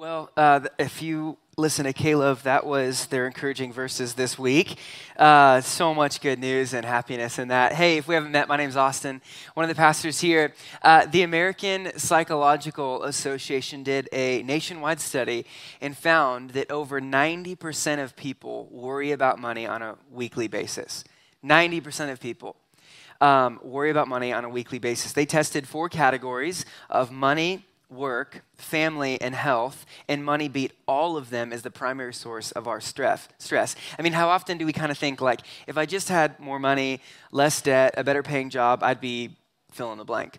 [0.00, 4.78] Well, uh, if you listen to Caleb, that was their encouraging verses this week.
[5.14, 7.74] Uh, so much good news and happiness in that.
[7.74, 9.20] Hey, if we haven't met, my name's Austin,
[9.52, 10.54] one of the pastors here.
[10.80, 15.44] Uh, the American Psychological Association did a nationwide study
[15.82, 21.04] and found that over 90% of people worry about money on a weekly basis.
[21.44, 22.56] 90% of people.
[23.20, 25.12] Um, worry about money on a weekly basis.
[25.12, 31.30] They tested four categories of money, work, family, and health, and money beat all of
[31.30, 33.28] them as the primary source of our stress.
[33.38, 33.76] Stress.
[33.98, 36.58] I mean, how often do we kind of think like, if I just had more
[36.58, 37.00] money,
[37.32, 39.36] less debt, a better paying job, I'd be
[39.72, 40.38] fill in the blank.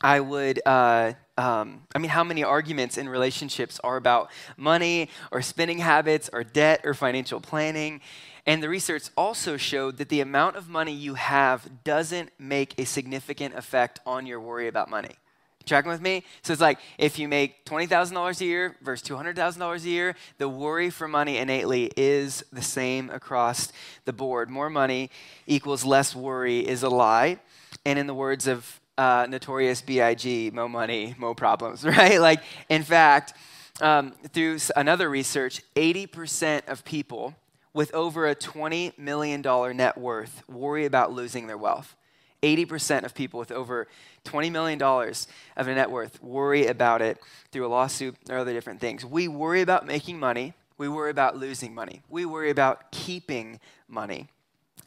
[0.00, 0.60] I would.
[0.64, 6.28] Uh, um, I mean, how many arguments in relationships are about money or spending habits
[6.32, 8.00] or debt or financial planning?
[8.44, 12.84] And the research also showed that the amount of money you have doesn't make a
[12.84, 15.16] significant effect on your worry about money.
[15.62, 16.24] Tracking with me?
[16.42, 20.90] So it's like if you make $20,000 a year versus $200,000 a year, the worry
[20.90, 23.72] for money innately is the same across
[24.04, 24.50] the board.
[24.50, 25.10] More money
[25.46, 27.38] equals less worry is a lie.
[27.84, 32.20] And in the words of uh, notorious B.I.G., mo money, mo problems, right?
[32.20, 33.34] Like, in fact,
[33.80, 37.34] um, through another research, 80% of people
[37.74, 39.40] with over a $20 million
[39.76, 41.96] net worth worry about losing their wealth.
[42.42, 43.88] 80% of people with over
[44.24, 47.18] $20 million of a net worth worry about it
[47.50, 49.04] through a lawsuit or other different things.
[49.04, 50.54] We worry about making money.
[50.76, 52.02] We worry about losing money.
[52.08, 54.28] We worry about keeping money.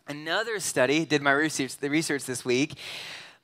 [0.07, 2.77] Another study did my research, the research this week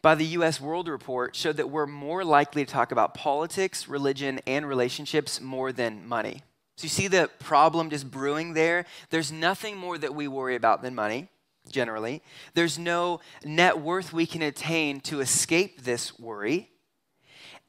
[0.01, 4.39] by the US World Report showed that we're more likely to talk about politics, religion,
[4.47, 6.41] and relationships more than money.
[6.75, 8.85] So you see the problem just brewing there?
[9.11, 11.29] There's nothing more that we worry about than money
[11.69, 12.21] generally.
[12.53, 16.69] There's no net worth we can attain to escape this worry.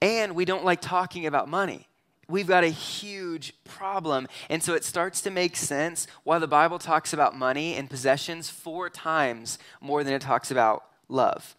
[0.01, 1.87] And we don't like talking about money.
[2.29, 4.27] We've got a huge problem.
[4.49, 8.49] And so it starts to make sense why the Bible talks about money and possessions
[8.49, 11.57] four times more than it talks about love.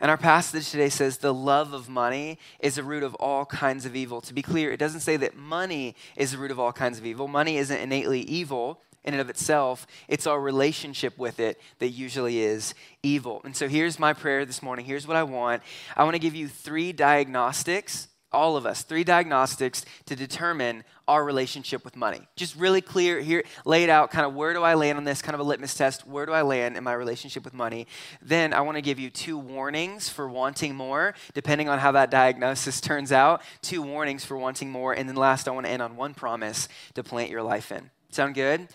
[0.00, 3.84] And our passage today says the love of money is a root of all kinds
[3.84, 4.20] of evil.
[4.22, 7.06] To be clear, it doesn't say that money is the root of all kinds of
[7.06, 7.26] evil.
[7.26, 9.86] Money isn't innately evil, in and of itself.
[10.06, 13.40] It's our relationship with it that usually is evil.
[13.42, 14.84] And so here's my prayer this morning.
[14.84, 15.62] Here's what I want
[15.96, 21.24] I want to give you three diagnostics, all of us, three diagnostics to determine our
[21.24, 22.20] relationship with money.
[22.36, 25.32] Just really clear here, laid out kind of where do I land on this, kind
[25.32, 26.06] of a litmus test.
[26.06, 27.86] Where do I land in my relationship with money?
[28.20, 32.10] Then I want to give you two warnings for wanting more, depending on how that
[32.10, 33.40] diagnosis turns out.
[33.62, 34.92] Two warnings for wanting more.
[34.92, 37.88] And then last, I want to end on one promise to plant your life in.
[38.10, 38.68] Sound good?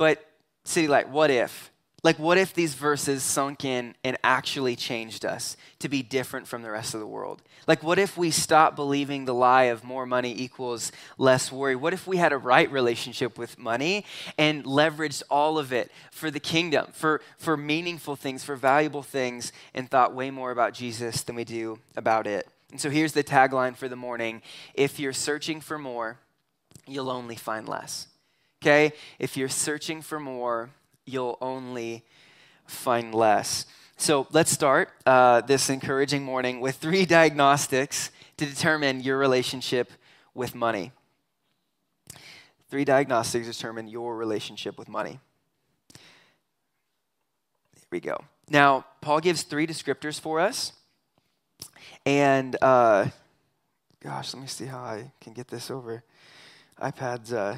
[0.00, 0.24] But,
[0.64, 1.70] City Light, what if?
[2.02, 6.62] Like, what if these verses sunk in and actually changed us to be different from
[6.62, 7.42] the rest of the world?
[7.66, 11.76] Like, what if we stopped believing the lie of more money equals less worry?
[11.76, 14.06] What if we had a right relationship with money
[14.38, 19.52] and leveraged all of it for the kingdom, for, for meaningful things, for valuable things,
[19.74, 22.48] and thought way more about Jesus than we do about it?
[22.70, 24.40] And so here's the tagline for the morning
[24.72, 26.20] If you're searching for more,
[26.86, 28.06] you'll only find less
[28.62, 28.92] okay?
[29.18, 30.70] If you're searching for more,
[31.06, 32.04] you'll only
[32.66, 33.66] find less.
[33.96, 39.90] So let's start uh, this encouraging morning with three diagnostics to determine your relationship
[40.34, 40.92] with money.
[42.68, 45.18] Three diagnostics determine your relationship with money.
[47.74, 48.22] Here we go.
[48.48, 50.72] Now, Paul gives three descriptors for us.
[52.06, 53.08] And, uh,
[54.02, 56.04] gosh, let me see how I can get this over.
[56.80, 57.32] iPad's.
[57.32, 57.56] Uh,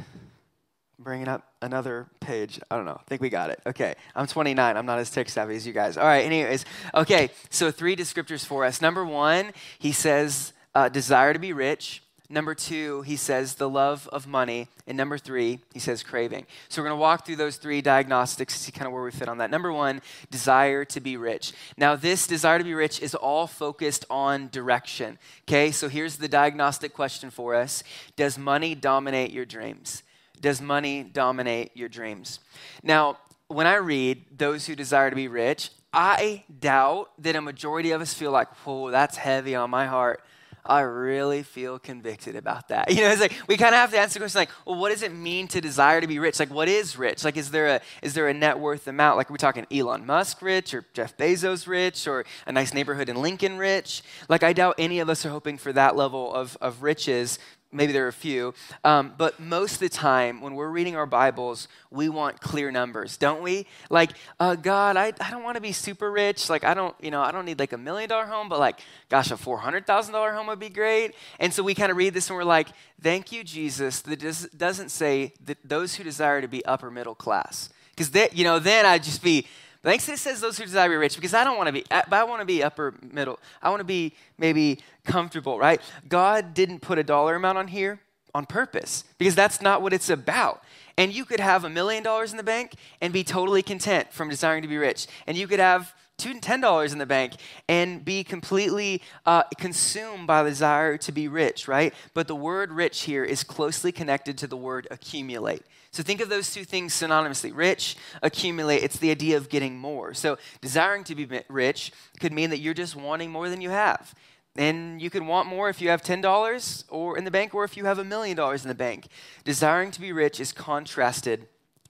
[1.02, 2.60] bringing up another page.
[2.70, 2.98] I don't know.
[3.00, 3.60] I think we got it.
[3.66, 3.94] Okay.
[4.14, 4.76] I'm 29.
[4.76, 5.96] I'm not as tech savvy as you guys.
[5.96, 6.24] All right.
[6.24, 6.64] Anyways,
[6.94, 7.30] okay.
[7.50, 8.80] So, three descriptors for us.
[8.80, 12.02] Number one, he says, uh, desire to be rich.
[12.32, 14.68] Number two, he says the love of money.
[14.86, 16.46] And number three, he says craving.
[16.70, 19.10] So we're going to walk through those three diagnostics to see kind of where we
[19.10, 19.50] fit on that.
[19.50, 21.52] Number one, desire to be rich.
[21.76, 25.18] Now, this desire to be rich is all focused on direction.
[25.46, 27.84] Okay, so here's the diagnostic question for us
[28.16, 30.02] Does money dominate your dreams?
[30.42, 32.40] Does money dominate your dreams?
[32.82, 33.16] Now,
[33.46, 38.00] when I read those who desire to be rich, I doubt that a majority of
[38.00, 40.22] us feel like, whoa, that's heavy on my heart.
[40.64, 42.90] I really feel convicted about that.
[42.92, 44.90] You know, it's like we kind of have to answer the question like, well, what
[44.90, 46.38] does it mean to desire to be rich?
[46.38, 47.24] Like, what is rich?
[47.24, 49.16] Like, is there a is there a net worth amount?
[49.16, 53.08] Like, are we talking Elon Musk rich or Jeff Bezos rich or a nice neighborhood
[53.08, 54.02] in Lincoln rich?
[54.28, 57.38] Like, I doubt any of us are hoping for that level of, of riches
[57.72, 58.54] maybe there are a few,
[58.84, 63.16] um, but most of the time when we're reading our Bibles, we want clear numbers,
[63.16, 63.66] don't we?
[63.90, 66.50] Like, uh, God, I, I don't want to be super rich.
[66.50, 68.80] Like, I don't, you know, I don't need like a million dollar home, but like,
[69.08, 71.14] gosh, a four hundred thousand dollar home would be great.
[71.40, 72.68] And so we kind of read this and we're like,
[73.00, 74.00] thank you, Jesus.
[74.00, 74.20] That
[74.56, 78.86] doesn't say that those who desire to be upper middle class, because you know, then
[78.86, 79.46] I'd just be
[79.82, 81.84] Thanks it says those who desire to be rich because I don't want to be,
[81.90, 83.40] but I want to be upper middle.
[83.60, 85.80] I want to be maybe comfortable, right?
[86.08, 88.00] God didn't put a dollar amount on here
[88.34, 90.62] on purpose because that's not what it's about.
[90.96, 94.28] And you could have a million dollars in the bank and be totally content from
[94.28, 95.06] desiring to be rich.
[95.26, 97.34] And you could have two ten dollars in the bank
[97.68, 101.92] and be completely uh, consumed by the desire to be rich, right?
[102.14, 105.62] But the word rich here is closely connected to the word accumulate.
[105.90, 107.54] So think of those two things synonymously.
[107.54, 110.14] Rich, accumulate, it's the idea of getting more.
[110.14, 114.14] So desiring to be rich could mean that you're just wanting more than you have.
[114.56, 117.76] And you can want more if you have $10 or in the bank or if
[117.76, 119.08] you have a million dollars in the bank.
[119.44, 121.46] Desiring to be rich is contrasted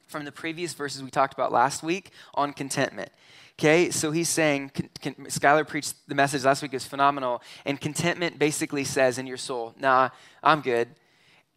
[0.06, 3.11] from the previous verses we talked about last week on contentment.
[3.52, 7.43] Okay, so he's saying, con, con, Skylar preached the message last week, is phenomenal.
[7.64, 10.08] And contentment basically says in your soul, nah,
[10.43, 10.88] I'm good.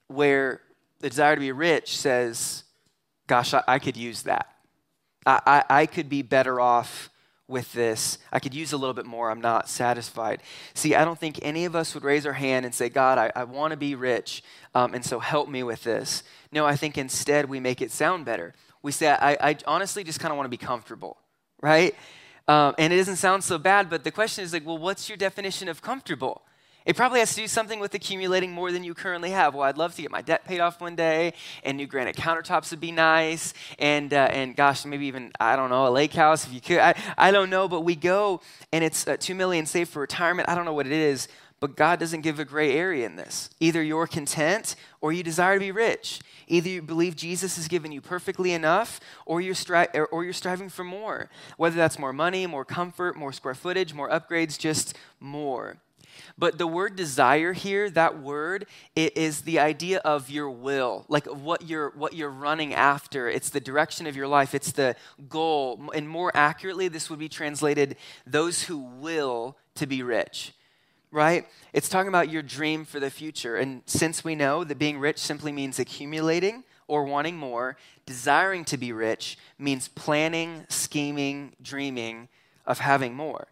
[0.07, 0.61] Where
[0.99, 2.63] the desire to be rich says,
[3.27, 4.47] gosh, I, I could use that.
[5.25, 7.09] I, I, I could be better off
[7.47, 8.17] with this.
[8.31, 9.29] I could use a little bit more.
[9.29, 10.41] I'm not satisfied.
[10.73, 13.31] See, I don't think any of us would raise our hand and say, God, I,
[13.35, 14.43] I want to be rich,
[14.73, 16.23] um, and so help me with this.
[16.51, 18.53] No, I think instead we make it sound better.
[18.81, 21.17] We say, I, I honestly just kind of want to be comfortable,
[21.61, 21.95] right?
[22.47, 25.17] Um, and it doesn't sound so bad, but the question is like, well, what's your
[25.17, 26.43] definition of comfortable?
[26.85, 29.55] It probably has to do something with accumulating more than you currently have.
[29.55, 32.69] Well, I'd love to get my debt paid off one day, and new granite countertops
[32.69, 36.45] would be nice, and uh, and gosh, maybe even I don't know a lake house
[36.45, 36.77] if you could.
[36.77, 38.39] I, I don't know, but we go
[38.71, 40.47] and it's uh, two million saved for retirement.
[40.47, 41.27] I don't know what it is,
[41.59, 43.49] but God doesn't give a gray area in this.
[43.59, 46.19] Either you're content or you desire to be rich.
[46.47, 50.69] Either you believe Jesus has given you perfectly enough, or you're, stri- or you're striving
[50.69, 51.29] for more.
[51.57, 55.77] Whether that's more money, more comfort, more square footage, more upgrades, just more.
[56.37, 61.25] But the word desire here, that word, it is the idea of your will, like
[61.25, 63.29] what you're what you're running after.
[63.29, 64.55] It's the direction of your life.
[64.55, 64.95] It's the
[65.29, 65.89] goal.
[65.93, 70.53] And more accurately, this would be translated those who will to be rich.
[71.15, 71.47] Right?
[71.71, 73.55] It's talking about your dream for the future.
[73.55, 78.75] And since we know that being rich simply means accumulating or wanting more, desiring to
[78.75, 82.27] be rich means planning, scheming, dreaming
[82.65, 83.47] of having more.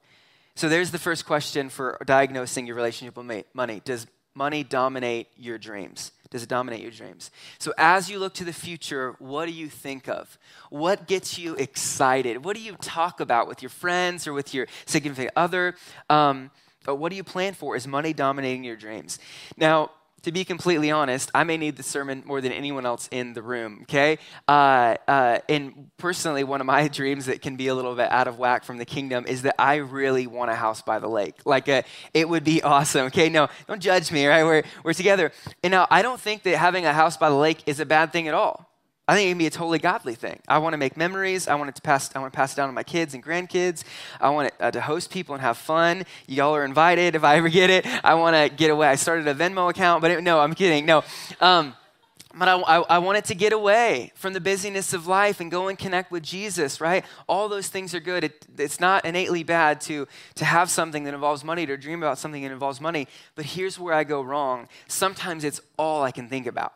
[0.56, 3.82] So there's the first question for diagnosing your relationship with money.
[3.86, 6.12] Does money dominate your dreams?
[6.32, 7.32] Does it dominate your dreams?
[7.60, 10.38] So as you look to the future, what do you think of?
[10.70, 12.44] What gets you excited?
[12.44, 15.76] What do you talk about with your friends or with your significant other?
[16.10, 16.52] Um,
[16.86, 17.76] what do you plan for?
[17.76, 19.20] Is money dominating your dreams?
[19.58, 19.92] Now,
[20.24, 23.42] to be completely honest, I may need the sermon more than anyone else in the
[23.42, 24.20] room, okay?
[24.48, 28.28] Uh, uh, and personally, one of my dreams that can be a little bit out
[28.28, 31.36] of whack from the kingdom is that I really want a house by the lake.
[31.46, 31.82] Like, a, uh,
[32.14, 33.28] it would be awesome, okay?
[33.28, 34.44] No, don't judge me, right?
[34.44, 35.34] We're, we're together.
[35.62, 38.14] And now, I don't think that having a house by the lake is a bad
[38.14, 38.73] thing at all.
[39.06, 40.40] I think it can be a totally godly thing.
[40.48, 41.50] I want to make memories.
[41.50, 42.16] I want it to pass.
[42.16, 43.84] I want to pass it down to my kids and grandkids.
[44.22, 46.06] I want it, uh, to host people and have fun.
[46.26, 47.86] Y'all are invited if I ever get it.
[48.02, 48.88] I want to get away.
[48.88, 50.86] I started a Venmo account, but it, no, I'm kidding.
[50.86, 51.04] No,
[51.42, 51.74] um,
[52.34, 55.52] but I, I, I want it to get away from the busyness of life and
[55.52, 56.80] go and connect with Jesus.
[56.80, 57.04] Right?
[57.28, 58.24] All those things are good.
[58.24, 62.20] It, it's not innately bad to to have something that involves money, to dream about
[62.20, 63.10] something that involves money.
[63.36, 64.70] But here's where I go wrong.
[64.88, 66.74] Sometimes it's all I can think about.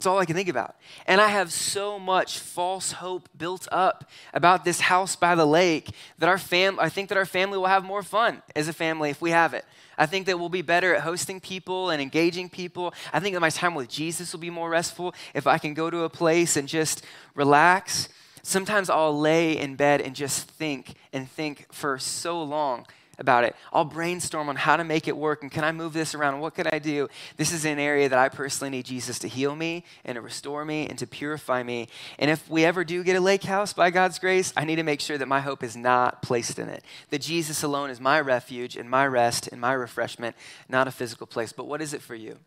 [0.00, 0.76] That's all I can think about.
[1.06, 5.90] And I have so much false hope built up about this house by the lake
[6.16, 9.10] that our fam I think that our family will have more fun as a family
[9.10, 9.66] if we have it.
[9.98, 12.94] I think that we'll be better at hosting people and engaging people.
[13.12, 15.90] I think that my time with Jesus will be more restful if I can go
[15.90, 17.04] to a place and just
[17.34, 18.08] relax.
[18.42, 22.86] Sometimes I'll lay in bed and just think and think for so long
[23.20, 23.54] about it.
[23.72, 26.40] I'll brainstorm on how to make it work and can I move this around?
[26.40, 27.08] What could I do?
[27.36, 30.64] This is an area that I personally need Jesus to heal me and to restore
[30.64, 31.88] me and to purify me.
[32.18, 34.82] And if we ever do get a lake house by God's grace, I need to
[34.82, 36.82] make sure that my hope is not placed in it.
[37.10, 40.34] That Jesus alone is my refuge and my rest and my refreshment,
[40.68, 41.52] not a physical place.
[41.52, 42.38] But what is it for you?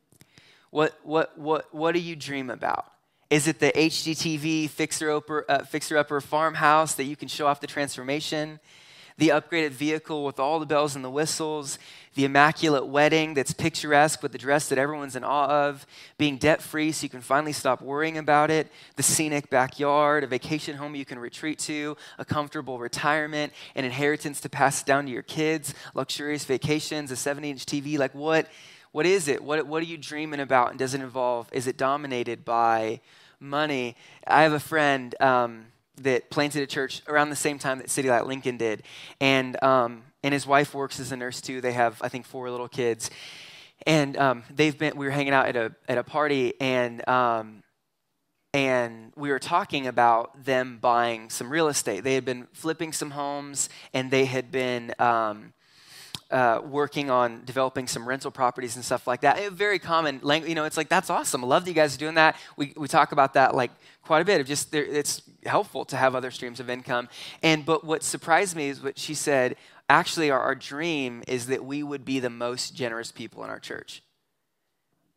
[0.72, 2.88] What, what, what, what do you dream about?
[3.30, 7.62] Is it the HGTV fixer upper, uh, fixer upper farmhouse that you can show off
[7.62, 8.60] the transformation?
[9.18, 11.80] The upgraded vehicle with all the bells and the whistles,
[12.16, 15.86] the immaculate wedding that's picturesque with the dress that everyone's in awe of,
[16.18, 20.28] being debt free so you can finally stop worrying about it, the scenic backyard, a
[20.28, 25.12] vacation home you can retreat to, a comfortable retirement, an inheritance to pass down to
[25.12, 27.98] your kids, luxurious vacations, a 70 inch TV.
[27.98, 28.48] Like, what,
[28.94, 29.44] What is it?
[29.44, 30.70] What, what are you dreaming about?
[30.70, 33.02] And does it involve, is it dominated by
[33.40, 33.96] money?
[34.28, 35.66] I have a friend um,
[36.02, 38.84] that planted a church around the same time that City Light Lincoln did.
[39.20, 41.62] And, um, and his wife works as a nurse too.
[41.62, 43.10] They have, I think, four little kids.
[43.86, 47.64] And um, they've been, we were hanging out at a, at a party and, um,
[48.54, 52.04] and we were talking about them buying some real estate.
[52.04, 55.54] They had been flipping some homes and they had been, um,
[56.34, 59.52] uh, working on developing some rental properties and stuff like that.
[59.52, 61.44] Very common language, you know, it's like, that's awesome.
[61.44, 62.36] I love that you guys are doing that.
[62.58, 63.72] We, we talk about that like
[64.02, 67.08] quite a bit of just, it's helpful to have other streams of income.
[67.42, 69.56] And, but what surprised me is what she said,
[69.90, 73.60] actually our, our dream is that we would be the most generous people in our
[73.60, 74.03] church.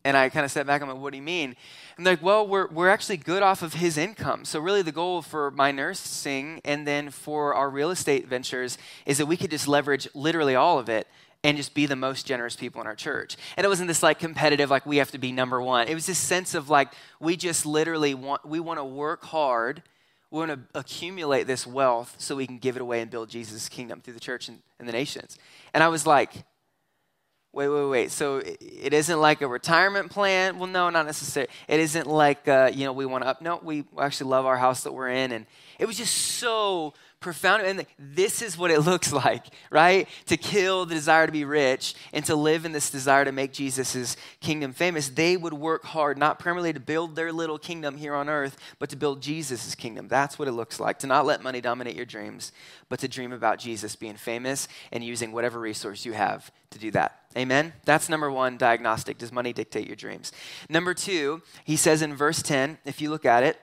[0.06, 1.56] And I kind of sat back, I'm like, what do you mean?
[1.96, 4.44] And they're like, well, we're, we're actually good off of his income.
[4.44, 9.18] So, really, the goal for my nursing and then for our real estate ventures is
[9.18, 11.08] that we could just leverage literally all of it
[11.42, 13.36] and just be the most generous people in our church.
[13.56, 15.88] And it wasn't this like competitive, like we have to be number one.
[15.88, 19.82] It was this sense of like, we just literally want, we want to work hard.
[20.30, 23.68] We want to accumulate this wealth so we can give it away and build Jesus'
[23.68, 25.36] kingdom through the church and, and the nations.
[25.74, 26.44] And I was like,
[27.56, 28.10] wait, wait, wait.
[28.10, 30.58] So it isn't like a retirement plan?
[30.58, 31.50] Well, no, not necessarily.
[31.66, 33.40] It isn't like, uh, you know, we want to up.
[33.40, 35.32] No, we actually love our house that we're in.
[35.32, 35.46] And
[35.78, 36.92] it was just so
[37.26, 37.62] profound.
[37.62, 40.08] And this is what it looks like, right?
[40.26, 43.52] To kill the desire to be rich and to live in this desire to make
[43.52, 45.08] Jesus' kingdom famous.
[45.08, 48.90] They would work hard, not primarily to build their little kingdom here on earth, but
[48.90, 50.06] to build Jesus' kingdom.
[50.06, 51.00] That's what it looks like.
[51.00, 52.52] To not let money dominate your dreams,
[52.88, 56.92] but to dream about Jesus being famous and using whatever resource you have to do
[56.92, 57.22] that.
[57.36, 57.72] Amen?
[57.84, 59.18] That's number one diagnostic.
[59.18, 60.30] Does money dictate your dreams?
[60.68, 63.60] Number two, he says in verse 10, if you look at it,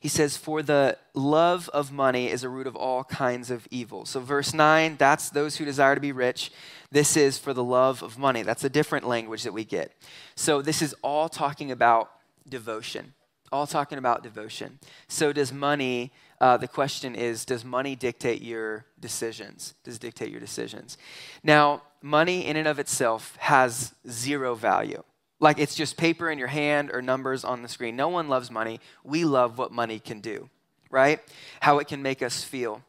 [0.00, 4.04] he says, For the love of money is a root of all kinds of evil.
[4.04, 6.50] So, verse 9, that's those who desire to be rich.
[6.90, 8.42] This is for the love of money.
[8.42, 9.92] That's a different language that we get.
[10.34, 12.10] So, this is all talking about
[12.48, 13.14] devotion.
[13.52, 14.78] All talking about devotion.
[15.08, 19.74] So, does money, uh, the question is, does money dictate your decisions?
[19.84, 20.98] Does it dictate your decisions?
[21.42, 25.02] Now, money in and of itself has zero value.
[25.38, 27.96] Like it's just paper in your hand or numbers on the screen.
[27.96, 28.80] No one loves money.
[29.04, 30.48] We love what money can do,
[30.90, 31.20] right?
[31.60, 32.82] How it can make us feel.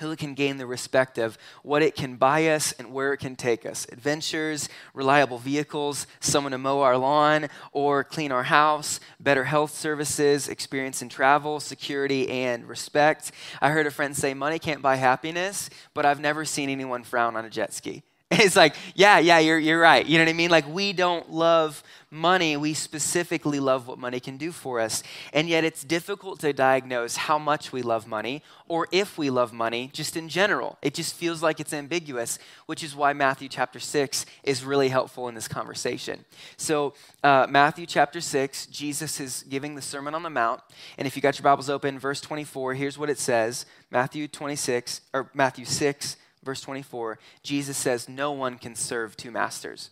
[0.00, 3.18] Who it can gain the respect of, what it can buy us, and where it
[3.18, 3.86] can take us.
[3.92, 10.48] Adventures, reliable vehicles, someone to mow our lawn or clean our house, better health services,
[10.48, 13.32] experience in travel, security, and respect.
[13.60, 17.36] I heard a friend say, Money can't buy happiness, but I've never seen anyone frown
[17.36, 18.02] on a jet ski.
[18.40, 20.06] It's like, yeah, yeah, you're, you're right.
[20.06, 20.50] You know what I mean?
[20.50, 22.56] Like, we don't love money.
[22.56, 25.02] We specifically love what money can do for us.
[25.34, 29.52] And yet, it's difficult to diagnose how much we love money or if we love
[29.52, 30.78] money just in general.
[30.80, 35.28] It just feels like it's ambiguous, which is why Matthew chapter 6 is really helpful
[35.28, 36.24] in this conversation.
[36.56, 40.62] So, uh, Matthew chapter 6, Jesus is giving the Sermon on the Mount.
[40.96, 45.02] And if you got your Bibles open, verse 24, here's what it says Matthew 26,
[45.12, 49.90] or Matthew 6, verse 24, Jesus says, No one can serve two masters.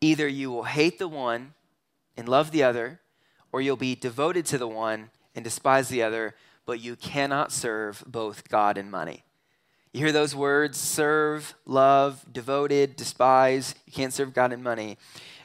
[0.00, 1.54] Either you will hate the one
[2.16, 3.00] and love the other,
[3.52, 6.34] or you'll be devoted to the one and despise the other,
[6.66, 9.24] but you cannot serve both God and money.
[9.92, 13.74] You hear those words serve, love, devoted, despise.
[13.86, 14.98] You can't serve God and money.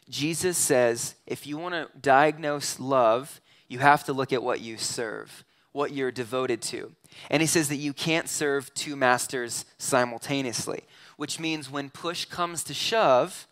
[0.10, 4.78] Jesus says if you want to diagnose love, you have to look at what you
[4.78, 5.44] serve,
[5.74, 6.92] what you're devoted to.
[7.30, 10.84] And he says that you can't serve two masters simultaneously,
[11.18, 13.48] which means when push comes to shove,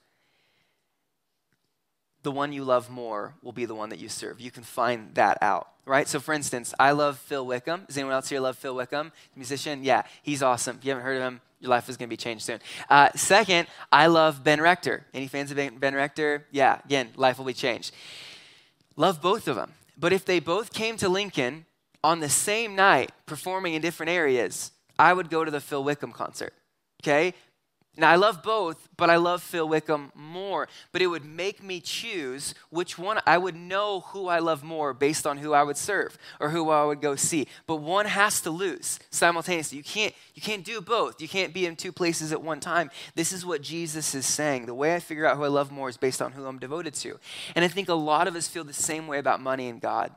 [2.24, 4.40] the one you love more will be the one that you serve.
[4.40, 6.08] You can find that out, right?
[6.08, 7.86] So, for instance, I love Phil Wickham.
[7.88, 9.12] Does anyone else here love Phil Wickham?
[9.36, 9.84] Musician?
[9.84, 10.78] Yeah, he's awesome.
[10.78, 12.60] If you haven't heard of him, your life is going to be changed soon.
[12.90, 15.06] Uh, second, I love Ben Rector.
[15.13, 16.46] Any fans of Ben, ben Rector?
[16.51, 17.94] Yeah, again, life will be changed.
[18.96, 19.74] Love both of them.
[19.98, 21.66] But if they both came to Lincoln
[22.03, 26.12] on the same night performing in different areas, I would go to the Phil Wickham
[26.12, 26.53] concert.
[27.01, 27.34] Okay?
[27.98, 30.70] Now, I love both, but I love Phil Wickham more.
[30.93, 33.20] But it would make me choose which one.
[33.27, 36.70] I would know who I love more based on who I would serve or who
[36.70, 37.48] I would go see.
[37.67, 39.77] But one has to lose simultaneously.
[39.77, 41.22] You can't, you can't do both.
[41.22, 42.91] You can't be in two places at one time.
[43.13, 44.67] This is what Jesus is saying.
[44.67, 46.93] The way I figure out who I love more is based on who I'm devoted
[46.93, 47.20] to.
[47.55, 50.13] And I think a lot of us feel the same way about money and God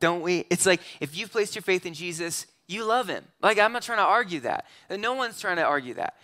[0.00, 0.44] don't we?
[0.50, 3.24] It's like if you've placed your faith in Jesus, you love him.
[3.42, 4.66] Like, I'm not trying to argue that.
[4.90, 6.14] No one's trying to argue that.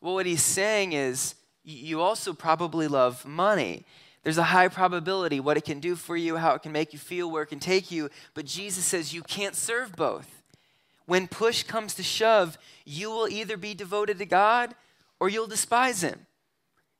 [0.00, 3.84] Well, what he's saying is you also probably love money.
[4.22, 6.98] There's a high probability what it can do for you, how it can make you
[6.98, 8.10] feel, where it can take you.
[8.34, 10.42] But Jesus says you can't serve both.
[11.06, 14.74] When push comes to shove, you will either be devoted to God
[15.20, 16.26] or you'll despise him.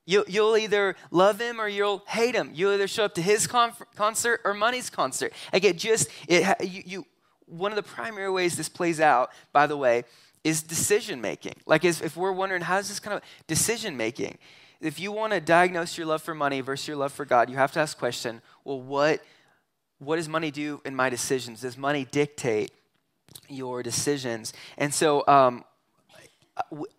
[0.07, 2.51] You'll, you'll either love him or you'll hate him.
[2.55, 5.33] You'll either show up to his concert or money's concert.
[5.51, 7.05] It just, it, you, you,
[7.45, 10.05] one of the primary ways this plays out, by the way,
[10.45, 11.55] is decision making.
[11.65, 14.37] Like if we're wondering, how is this kind of decision making?
[14.79, 17.57] If you want to diagnose your love for money versus your love for God, you
[17.57, 19.21] have to ask the question, well, what,
[19.99, 21.61] what does money do in my decisions?
[21.61, 22.71] Does money dictate
[23.49, 24.53] your decisions?
[24.77, 25.65] And so um,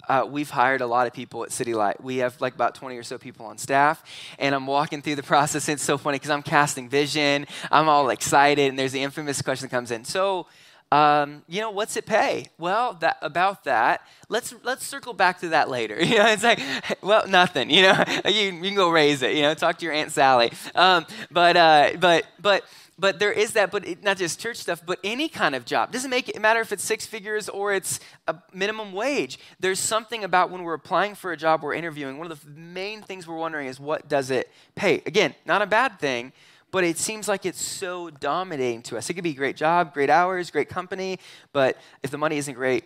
[0.08, 2.02] uh, we've hired a lot of people at City Light.
[2.02, 4.02] We have like about 20 or so people on staff,
[4.38, 5.68] and I'm walking through the process.
[5.68, 7.46] it's so funny because I'm casting vision.
[7.70, 10.04] I'm all excited, and there's the infamous question that comes in.
[10.04, 10.46] So,
[10.90, 12.46] um, you know, what's it pay?
[12.58, 15.96] Well, that, about that, let's let's circle back to that later.
[16.08, 16.60] You know, it's like,
[17.02, 17.68] well, nothing.
[17.68, 19.36] You know, you, you can go raise it.
[19.36, 20.50] You know, talk to your aunt Sally.
[20.74, 22.64] Um, but uh, but but
[22.98, 25.92] but there is that, but it, not just church stuff, but any kind of job.
[25.92, 29.38] Doesn't make it matter if it's six figures or it's a minimum wage.
[29.60, 32.18] There's something about when we're applying for a job, we're interviewing.
[32.18, 35.02] One of the main things we're wondering is what does it pay?
[35.06, 36.32] Again, not a bad thing,
[36.70, 39.08] but it seems like it's so dominating to us.
[39.08, 41.18] It could be a great job, great hours, great company,
[41.52, 42.84] but if the money isn't great,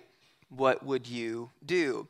[0.48, 2.08] what would you do?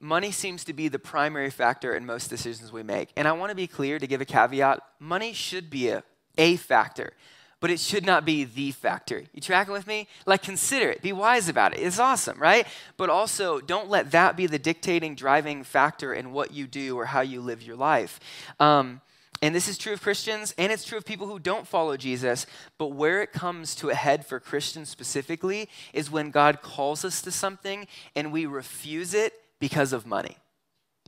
[0.00, 3.10] Money seems to be the primary factor in most decisions we make.
[3.16, 6.02] And I want to be clear to give a caveat money should be a,
[6.36, 7.12] a factor
[7.60, 9.24] but it should not be the factor.
[9.32, 10.08] You tracking with me?
[10.26, 11.80] Like, consider it, be wise about it.
[11.80, 12.66] It's awesome, right?
[12.96, 17.06] But also, don't let that be the dictating, driving factor in what you do or
[17.06, 18.20] how you live your life.
[18.60, 19.00] Um,
[19.42, 22.46] and this is true of Christians and it's true of people who don't follow Jesus.
[22.78, 27.20] But where it comes to a head for Christians specifically is when God calls us
[27.22, 30.36] to something and we refuse it because of money.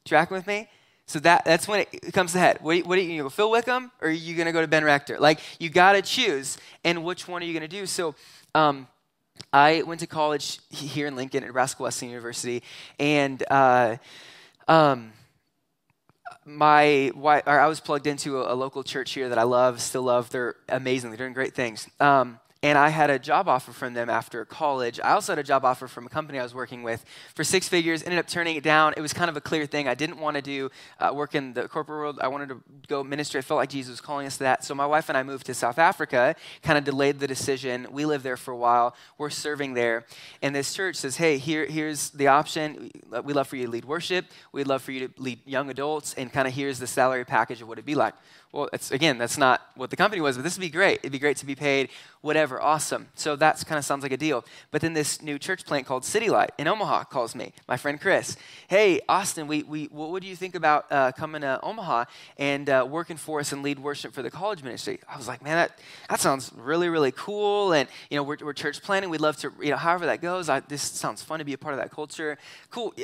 [0.05, 0.69] Tracking with me?
[1.07, 2.59] So that, that's when it comes to head.
[2.61, 4.85] What, are you, you go Phil Wickham or are you going to go to Ben
[4.85, 5.19] Rector?
[5.19, 6.59] Like, you got to choose.
[6.85, 7.87] And which one are you going to do?
[7.87, 8.15] So,
[8.55, 8.87] um,
[9.53, 12.63] I went to college here in Lincoln at Nebraska Wesleyan University,
[12.99, 13.97] and uh,
[14.67, 15.13] um,
[16.45, 20.03] my wife, I was plugged into a, a, local church here that I love, still
[20.03, 20.31] love.
[20.31, 21.11] They're amazing.
[21.11, 21.89] They're doing great things.
[22.01, 24.99] Um, and I had a job offer from them after college.
[24.99, 27.05] I also had a job offer from a company I was working with
[27.37, 28.03] for six figures.
[28.03, 28.95] Ended up turning it down.
[28.97, 29.87] It was kind of a clear thing.
[29.87, 32.19] I didn't want to do uh, work in the corporate world.
[32.21, 33.39] I wanted to go ministry.
[33.39, 34.65] I felt like Jesus was calling us to that.
[34.65, 36.35] So my wife and I moved to South Africa.
[36.63, 37.87] Kind of delayed the decision.
[37.93, 38.97] We lived there for a while.
[39.19, 40.05] We're serving there,
[40.43, 42.91] and this church says, "Hey, here, here's the option.
[43.23, 44.27] We'd love for you to lead worship.
[44.51, 47.63] We'd love for you to lead young adults, and kind of here's the salary package
[47.63, 48.15] of what it'd be like."
[48.51, 51.01] Well, it's, again, that's not what the company was, but this would be great.
[51.01, 51.91] It'd be great to be paid,
[52.23, 53.09] whatever, awesome.
[53.15, 54.43] So that kind of sounds like a deal.
[54.71, 58.01] But then this new church plant called City Light in Omaha calls me, my friend
[58.01, 58.39] Chris.
[58.67, 62.07] Hey, Austin, we, we, what do you think about uh, coming to Omaha
[62.39, 64.99] and uh, working for us and lead worship for the college ministry?
[65.07, 67.75] I was like, man, that, that sounds really, really cool.
[67.75, 69.11] And, you know, we're, we're church planning.
[69.11, 70.49] We'd love to, you know, however that goes.
[70.49, 72.39] I, this sounds fun to be a part of that culture.
[72.71, 72.95] Cool.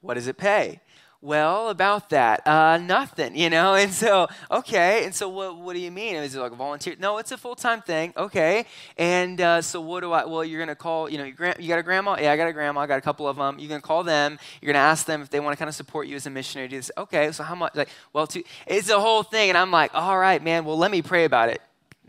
[0.00, 0.80] What does it pay?
[1.20, 3.74] Well, about that, uh, nothing, you know?
[3.74, 6.14] And so, okay, and so what, what do you mean?
[6.16, 6.94] Is it like a volunteer?
[6.98, 8.66] No, it's a full time thing, okay.
[8.96, 11.78] And uh, so, what do I, well, you're gonna call, you know, your you got
[11.78, 12.16] a grandma?
[12.20, 13.58] Yeah, I got a grandma, I got a couple of them.
[13.58, 16.14] You're gonna call them, you're gonna ask them if they wanna kind of support you
[16.14, 16.68] as a missionary.
[16.68, 16.90] Do this.
[16.96, 17.74] Okay, so how much?
[17.74, 19.48] Like, well, to, it's a whole thing.
[19.48, 21.60] And I'm like, all right, man, well, let me pray about it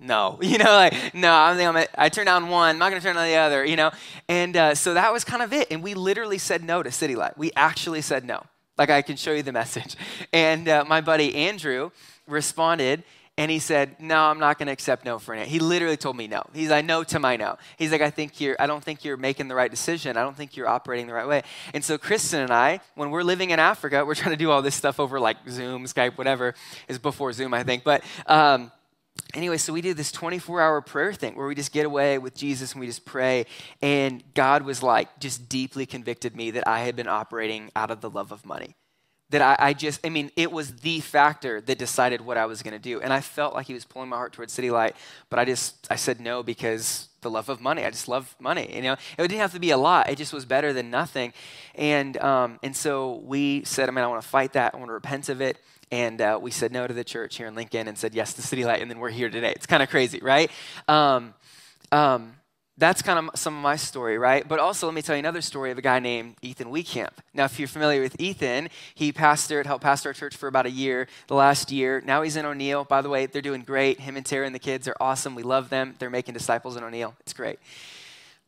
[0.02, 2.90] no you know like no I'm think i'm a, i turned down one i'm not
[2.90, 3.92] going to turn down the other you know
[4.30, 7.18] and uh, so that was kind of it and we literally said no to city
[7.18, 8.44] light we actually said no
[8.80, 9.96] like I can show you the message.
[10.34, 11.92] And uh, my buddy Andrew
[12.28, 13.04] responded
[13.38, 15.98] and he said, No, I'm not going to accept no for an answer." He literally
[15.98, 16.44] told me no.
[16.54, 17.58] He's like, No to my no.
[17.78, 20.18] He's like, I think you're, I don't think you're making the right decision.
[20.18, 21.44] I don't think you're operating the right way.
[21.74, 24.62] And so Kristen and I, when we're living in Africa, we're trying to do all
[24.62, 26.54] this stuff over like Zoom, Skype, whatever
[26.88, 27.84] is before Zoom, I think.
[27.84, 28.72] But, um,
[29.34, 32.36] anyway, so we did this 24 hour prayer thing where we just get away with
[32.36, 33.46] Jesus and we just pray.
[33.82, 38.02] And God was like, just deeply convicted me that I had been operating out of
[38.02, 38.76] the love of money.
[39.32, 42.64] That I, I just, I mean, it was the factor that decided what I was
[42.64, 43.00] going to do.
[43.00, 44.96] And I felt like He was pulling my heart towards City Light,
[45.30, 47.86] but I just, I said no because the love of money.
[47.86, 48.74] I just love money.
[48.74, 50.10] You know, it didn't have to be a lot.
[50.10, 51.34] It just was better than nothing.
[51.76, 54.74] And um, and so we said, I mean, I want to fight that.
[54.74, 55.58] I want to repent of it.
[55.92, 58.42] And uh, we said no to the church here in Lincoln and said yes to
[58.42, 59.54] City Light, and then we're here today.
[59.56, 60.52] It's kind of crazy, right?
[60.88, 61.34] Um,
[61.92, 62.34] um,
[62.80, 64.48] that's kind of some of my story, right?
[64.48, 67.12] But also, let me tell you another story of a guy named Ethan Weecamp.
[67.34, 70.72] Now, if you're familiar with Ethan, he pastored, helped pastor our church for about a
[70.72, 72.02] year, the last year.
[72.06, 72.86] Now he's in O'Neill.
[72.86, 74.00] By the way, they're doing great.
[74.00, 75.36] Him and Tara and the kids are awesome.
[75.36, 75.96] We love them.
[76.00, 77.16] They're making disciples in O'Neill.
[77.20, 77.60] It's great.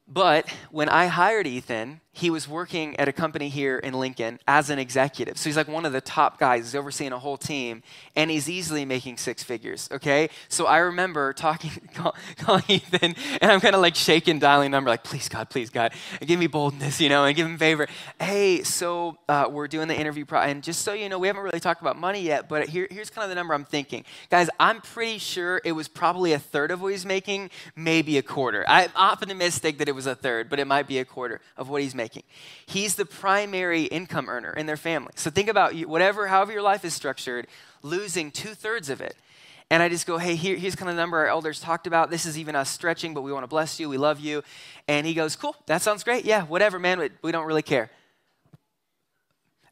[0.07, 4.69] But when I hired Ethan, he was working at a company here in Lincoln as
[4.69, 5.37] an executive.
[5.37, 6.65] So he's like one of the top guys.
[6.65, 7.83] He's overseeing a whole team,
[8.17, 9.87] and he's easily making six figures.
[9.91, 14.71] Okay, so I remember talking, call, calling Ethan, and I'm kind of like shaking, dialing
[14.71, 17.87] number, like, please God, please God, give me boldness, you know, and give him favor.
[18.19, 21.43] Hey, so uh, we're doing the interview, pro- and just so you know, we haven't
[21.43, 24.49] really talked about money yet, but here, here's kind of the number I'm thinking, guys.
[24.59, 28.65] I'm pretty sure it was probably a third of what he's making, maybe a quarter.
[28.67, 31.81] I'm optimistic that it was a third, but it might be a quarter of what
[31.81, 32.23] he's making making.
[32.65, 35.11] He's the primary income earner in their family.
[35.15, 37.45] So think about whatever, however your life is structured,
[37.83, 39.15] losing two thirds of it.
[39.69, 42.09] And I just go, hey, here, here's kind of the number our elders talked about.
[42.09, 43.87] This is even us stretching, but we want to bless you.
[43.87, 44.43] We love you.
[44.87, 46.25] And he goes, cool, that sounds great.
[46.25, 46.99] Yeah, whatever, man.
[46.99, 47.89] We, we don't really care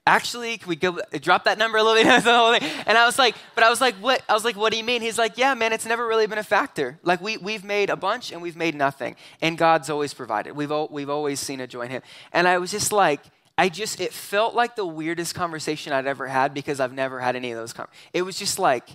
[0.09, 2.63] actually, can we go drop that number a little bit?
[2.87, 4.21] and I was like, but I was like, what?
[4.27, 5.01] I was like, what do you mean?
[5.01, 6.99] He's like, yeah, man, it's never really been a factor.
[7.03, 9.15] Like we, we've made a bunch and we've made nothing.
[9.41, 10.55] And God's always provided.
[10.55, 12.01] We've, we've always seen a joy in him.
[12.33, 13.21] And I was just like,
[13.57, 17.35] I just, it felt like the weirdest conversation I'd ever had because I've never had
[17.35, 17.73] any of those.
[18.13, 18.89] it was just like,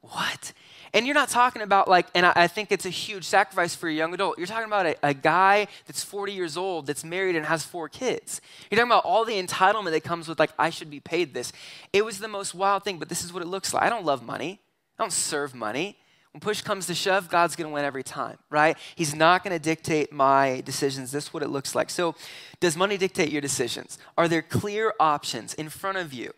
[0.00, 0.52] what?
[0.94, 3.88] And you're not talking about like, and I, I, think it's a huge sacrifice for
[3.88, 4.38] a young adult.
[4.38, 7.88] You're talking about a, a, guy that's 40 years old, that's married and has four
[7.88, 8.40] kids.
[8.70, 11.52] You're talking about all the entitlement that comes with like, I should be paid this.
[11.92, 13.82] It was the most wild thing, but this is what it looks like.
[13.82, 14.60] I don't love money.
[14.96, 15.98] I don't serve money.
[16.30, 18.76] When push comes to shove, God's going to win every time, right?
[18.94, 21.10] He's not going to dictate my decisions.
[21.10, 21.90] This is what it looks like.
[21.90, 22.14] So,
[22.58, 23.98] does money dictate your decisions?
[24.18, 26.32] Are there clear options in front of you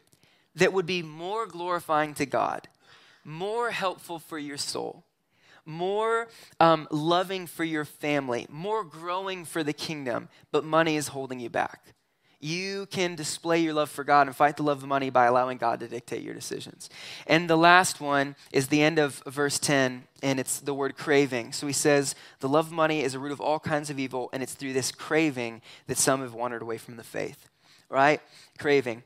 [0.55, 2.69] that would be more glorifying to God
[3.27, 5.05] more helpful for your soul,
[5.65, 6.29] more
[6.61, 11.51] um, loving for your family, more growing for the kingdom, but money is holding you
[11.51, 11.83] back.
[12.39, 15.57] You can display your love for God and fight the love of money by allowing
[15.57, 16.91] God to dictate your decisions.
[17.27, 21.53] And the last one is the end of verse 10, and it's the word craving.
[21.53, 24.29] So he says, The love of money is a root of all kinds of evil,
[24.33, 27.49] and it's through this craving that some have wandered away from the faith.
[27.89, 28.21] Right?
[28.59, 29.03] Craving.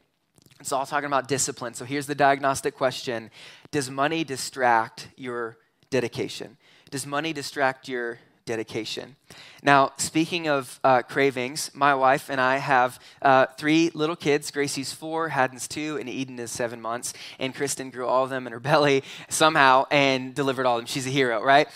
[0.61, 1.73] It's all talking about discipline.
[1.73, 3.31] So here's the diagnostic question
[3.71, 5.57] Does money distract your
[5.89, 6.59] dedication?
[6.91, 9.17] Does money distract your dedication?
[9.63, 14.51] Now, speaking of uh, cravings, my wife and I have uh, three little kids.
[14.51, 17.15] Gracie's four, Haddon's two, and Eden is seven months.
[17.39, 20.87] And Kristen grew all of them in her belly somehow and delivered all of them.
[20.87, 21.69] She's a hero, right?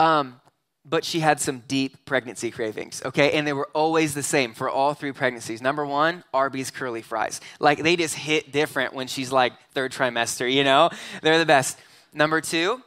[0.00, 0.40] Um,
[0.84, 3.32] but she had some deep pregnancy cravings, okay?
[3.32, 5.62] And they were always the same for all three pregnancies.
[5.62, 7.40] Number one, Arby's curly fries.
[7.60, 10.90] Like they just hit different when she's like third trimester, you know?
[11.22, 11.78] They're the best.
[12.12, 12.82] Number two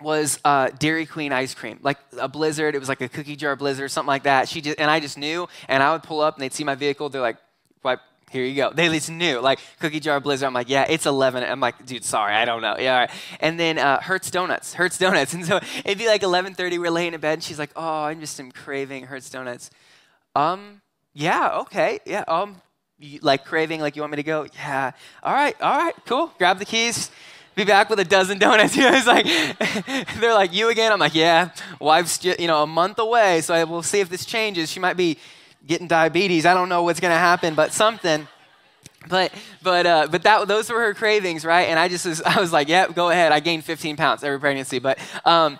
[0.00, 2.74] was uh, Dairy Queen ice cream, like a blizzard.
[2.74, 4.48] It was like a cookie jar blizzard, or something like that.
[4.48, 6.74] She just, and I just knew, and I would pull up and they'd see my
[6.74, 7.08] vehicle.
[7.08, 7.38] They're like,
[7.82, 8.72] wipe here you go.
[8.72, 9.40] They least knew.
[9.40, 10.46] Like cookie jar blizzard.
[10.46, 11.44] I'm like, yeah, it's 11.
[11.44, 12.76] I'm like, dude, sorry, I don't know.
[12.78, 13.10] Yeah, right.
[13.40, 14.74] And then uh, Hurts Donuts.
[14.74, 15.34] Hurts Donuts.
[15.36, 16.78] And so it'd be like 11:30.
[16.78, 19.70] We're laying in bed, and she's like, oh, I'm just am craving Hurts Donuts.
[20.34, 20.80] Um,
[21.12, 22.24] yeah, okay, yeah.
[22.26, 22.60] Um,
[22.98, 24.46] you, like craving, like you want me to go?
[24.54, 24.92] Yeah.
[25.22, 26.32] All right, all right, cool.
[26.38, 27.10] Grab the keys.
[27.54, 28.76] Be back with a dozen donuts.
[28.76, 30.92] You know, it's like they're like you again.
[30.92, 31.50] I'm like, yeah.
[31.80, 34.70] Wife's you know a month away, so I will see if this changes.
[34.70, 35.18] She might be
[35.66, 36.46] getting diabetes.
[36.46, 38.26] I don't know what's going to happen, but something.
[39.08, 41.68] But but uh, but that those were her cravings, right?
[41.68, 43.32] And I just was I was like, yeah, go ahead.
[43.32, 44.98] I gained 15 pounds every pregnancy, but.
[45.24, 45.58] Um,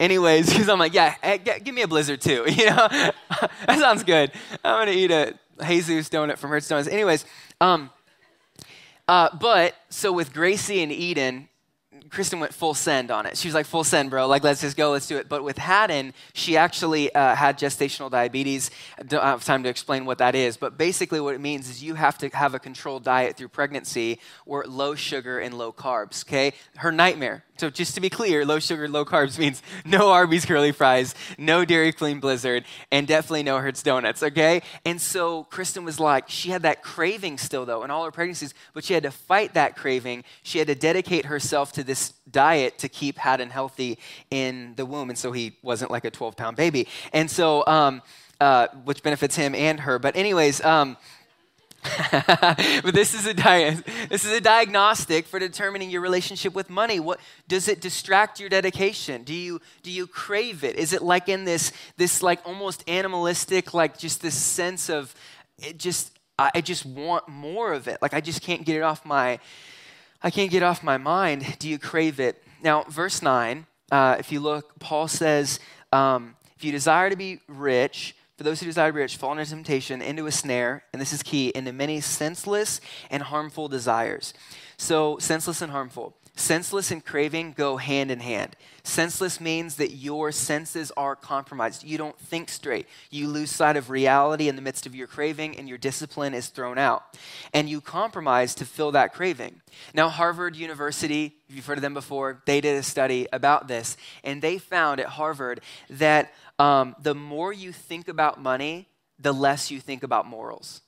[0.00, 2.44] anyways, because I'm like, yeah, hey, give me a blizzard too.
[2.58, 4.32] You know, that sounds good.
[4.64, 5.34] I'm gonna eat a
[5.66, 6.88] Jesus donut from Hurts Donuts.
[6.88, 7.24] Anyways,
[7.60, 7.90] um,
[9.06, 11.47] uh, but so with Gracie and Eden,
[12.10, 13.36] Kristen went full send on it.
[13.36, 14.26] She was like, full send, bro.
[14.26, 15.28] Like, let's just go, let's do it.
[15.28, 18.70] But with Haddon, she actually uh, had gestational diabetes.
[18.98, 20.56] I don't have time to explain what that is.
[20.56, 24.20] But basically, what it means is you have to have a controlled diet through pregnancy
[24.46, 26.52] or low sugar and low carbs, okay?
[26.76, 30.70] Her nightmare so just to be clear, low sugar, low carbs means no Arby's curly
[30.70, 34.62] fries, no Dairy Queen Blizzard, and definitely no Hurts donuts, okay?
[34.84, 38.54] And so Kristen was like, she had that craving still though in all her pregnancies,
[38.74, 40.22] but she had to fight that craving.
[40.44, 41.97] She had to dedicate herself to this
[42.30, 43.98] diet to keep Haddon healthy
[44.30, 46.86] in the womb, and so he wasn't like a 12 pound baby.
[47.12, 48.02] And so, um,
[48.40, 49.98] uh, which benefits him and her.
[49.98, 50.96] But anyways, um,
[52.12, 56.98] but this is a di- this is a diagnostic for determining your relationship with money.
[56.98, 59.22] What does it distract your dedication?
[59.22, 60.76] Do you do you crave it?
[60.76, 65.14] Is it like in this this like almost animalistic like just this sense of
[65.58, 68.00] it just I just want more of it.
[68.00, 69.40] Like I just can't get it off my
[70.22, 71.58] I can't get off my mind.
[71.58, 72.42] Do you crave it?
[72.62, 73.66] Now, verse nine.
[73.90, 75.60] Uh, if you look, Paul says,
[75.92, 79.32] um, "If you desire to be rich." For those who desire to be rich fall
[79.32, 84.32] into temptation, into a snare, and this is key, into many senseless and harmful desires.
[84.76, 86.14] So, senseless and harmful.
[86.38, 88.54] Senseless and craving go hand in hand.
[88.84, 91.82] Senseless means that your senses are compromised.
[91.82, 92.86] You don't think straight.
[93.10, 96.46] You lose sight of reality in the midst of your craving, and your discipline is
[96.46, 97.18] thrown out.
[97.52, 99.62] And you compromise to fill that craving.
[99.92, 103.96] Now, Harvard University, if you've heard of them before, they did a study about this,
[104.22, 108.86] and they found at Harvard that um, the more you think about money,
[109.18, 110.82] the less you think about morals.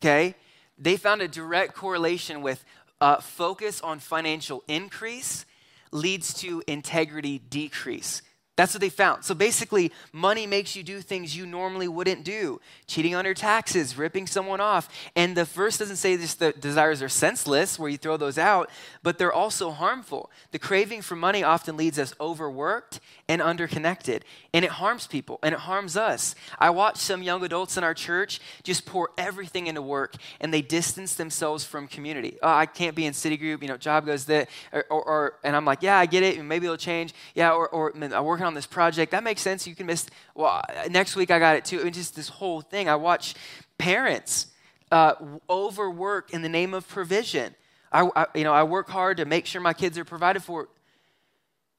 [0.00, 0.36] Okay?
[0.80, 2.64] They found a direct correlation with
[3.00, 5.46] uh, focus on financial increase
[5.92, 8.22] leads to integrity decrease.
[8.56, 9.24] That's what they found.
[9.24, 13.96] So basically, money makes you do things you normally wouldn't do cheating on your taxes,
[13.96, 14.88] ripping someone off.
[15.16, 18.68] And the verse doesn't say this, the desires are senseless, where you throw those out,
[19.02, 20.30] but they're also harmful.
[20.50, 25.54] The craving for money often leads us overworked and underconnected, and it harms people and
[25.54, 26.34] it harms us.
[26.58, 30.62] I watch some young adults in our church just pour everything into work and they
[30.62, 32.38] distance themselves from community.
[32.42, 35.34] Oh, I can't be in city group, you know, job goes that, or, or, or
[35.44, 37.14] and I'm like, yeah, I get it, maybe it'll change.
[37.36, 39.12] Yeah, or, or I'm working on on this project.
[39.12, 39.66] That makes sense.
[39.66, 40.60] You can miss, well,
[40.90, 41.80] next week I got it too.
[41.80, 42.88] I mean, just this whole thing.
[42.88, 43.34] I watch
[43.78, 44.48] parents
[44.90, 45.14] uh,
[45.48, 47.54] overwork in the name of provision.
[47.92, 50.68] I, I, you know, I work hard to make sure my kids are provided for.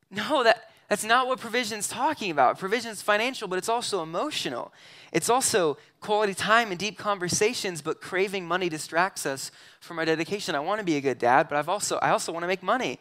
[0.10, 2.58] No, that, that's not what provision's talking about.
[2.58, 4.74] Provision's financial, but it's also emotional.
[5.12, 10.56] It's also quality time and deep conversations, but craving money distracts us from our dedication.
[10.56, 12.64] I want to be a good dad, but I've also, I also want to make
[12.64, 12.98] money.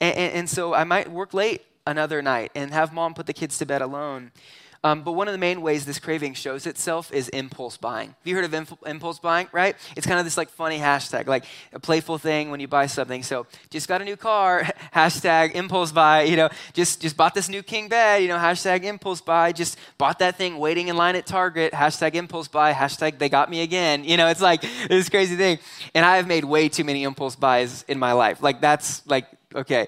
[0.00, 3.32] And, and, and so I might work late another night and have mom put the
[3.32, 4.32] kids to bed alone.
[4.84, 8.08] Um, but one of the main ways this craving shows itself is impulse buying.
[8.08, 9.76] Have you heard of inf- impulse buying, right?
[9.96, 13.22] It's kind of this like funny hashtag, like a playful thing when you buy something.
[13.22, 14.64] So just got a new car,
[14.94, 18.82] hashtag impulse buy, you know, just, just bought this new king bed, you know, hashtag
[18.82, 23.18] impulse buy, just bought that thing waiting in line at Target, hashtag impulse buy, hashtag
[23.18, 24.02] they got me again.
[24.02, 25.60] You know, it's like this crazy thing.
[25.94, 28.42] And I have made way too many impulse buys in my life.
[28.42, 29.86] Like that's like, okay.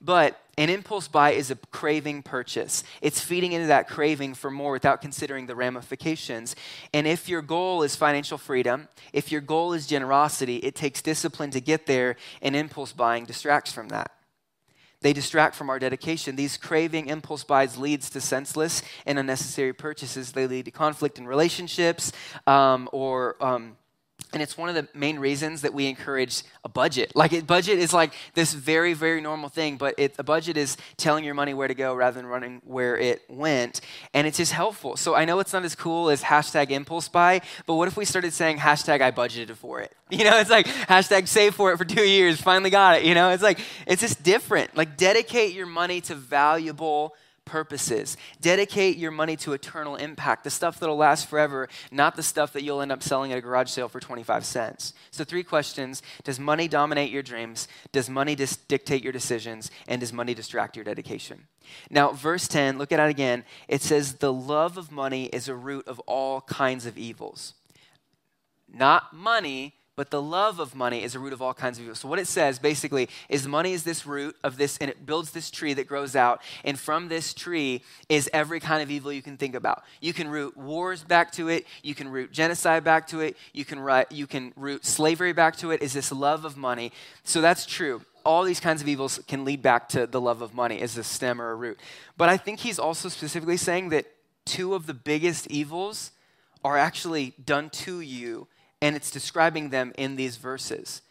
[0.00, 2.82] But an impulse buy is a craving purchase.
[3.02, 6.56] It's feeding into that craving for more without considering the ramifications.
[6.94, 11.50] And if your goal is financial freedom, if your goal is generosity, it takes discipline
[11.50, 14.12] to get there, and impulse buying distracts from that.
[15.02, 16.36] They distract from our dedication.
[16.36, 20.32] These craving impulse buys leads to senseless and unnecessary purchases.
[20.32, 22.12] They lead to conflict in relationships
[22.46, 23.76] um, or um,
[24.32, 27.14] and it's one of the main reasons that we encourage a budget.
[27.14, 30.76] Like, a budget is like this very, very normal thing, but it, a budget is
[30.96, 33.80] telling your money where to go rather than running where it went.
[34.12, 34.96] And it's just helpful.
[34.96, 38.04] So I know it's not as cool as hashtag impulse buy, but what if we
[38.04, 39.92] started saying hashtag I budgeted for it?
[40.08, 43.04] You know, it's like hashtag save for it for two years, finally got it.
[43.04, 44.76] You know, it's like, it's just different.
[44.76, 48.18] Like, dedicate your money to valuable purposes.
[48.42, 52.62] Dedicate your money to eternal impact, the stuff that'll last forever, not the stuff that
[52.62, 54.92] you'll end up selling at a garage sale for 25 cents.
[55.10, 57.68] So, three questions Does money dominate your dreams?
[57.92, 59.70] Does money dis- dictate your decisions?
[59.88, 61.46] And does money distract your dedication?
[61.90, 63.44] Now, verse 10, look at it again.
[63.68, 67.54] It says, The love of money is a root of all kinds of evils.
[68.68, 71.94] Not money, but the love of money is a root of all kinds of evil.
[71.94, 75.30] So what it says basically is money is this root of this, and it builds
[75.30, 76.42] this tree that grows out.
[76.64, 79.82] And from this tree is every kind of evil you can think about.
[80.02, 81.66] You can root wars back to it.
[81.82, 83.36] You can root genocide back to it.
[83.54, 85.80] You can you can root slavery back to it.
[85.80, 86.92] Is this love of money?
[87.24, 88.02] So that's true.
[88.22, 91.04] All these kinds of evils can lead back to the love of money as a
[91.04, 91.80] stem or a root.
[92.18, 94.06] But I think he's also specifically saying that
[94.44, 96.10] two of the biggest evils
[96.62, 98.48] are actually done to you
[98.80, 101.02] and it's describing them in these verses.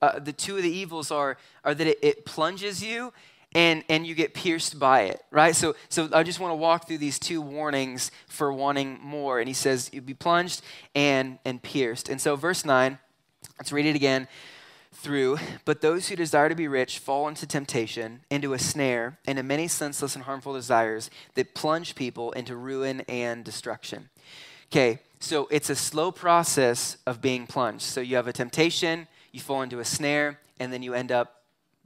[0.00, 3.12] Uh, the two of the evils are, are that it, it plunges you
[3.54, 5.54] and, and you get pierced by it, right?
[5.54, 9.38] So, so I just want to walk through these two warnings for wanting more.
[9.38, 10.62] And he says, You'll be plunged
[10.94, 12.08] and, and pierced.
[12.08, 12.98] And so, verse 9,
[13.58, 14.26] let's read it again
[14.92, 15.38] through.
[15.64, 19.68] But those who desire to be rich fall into temptation, into a snare, into many
[19.68, 24.08] senseless and harmful desires that plunge people into ruin and destruction.
[24.70, 27.84] Okay, so it's a slow process of being plunged.
[27.84, 31.42] So you have a temptation, you fall into a snare, and then you end up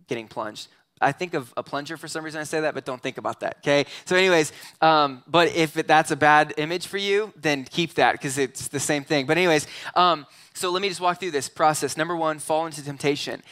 [0.09, 0.69] getting plunged.
[1.01, 3.41] I think of a plunger for some reason I say that, but don't think about
[3.41, 3.85] that, okay?
[4.07, 8.39] So, anyways, um, but if that's a bad image for you, then keep that because
[8.39, 9.27] it's the same thing.
[9.27, 11.99] But, anyways, um, so let me just walk through this process.
[11.99, 13.43] Number one, fall into temptation.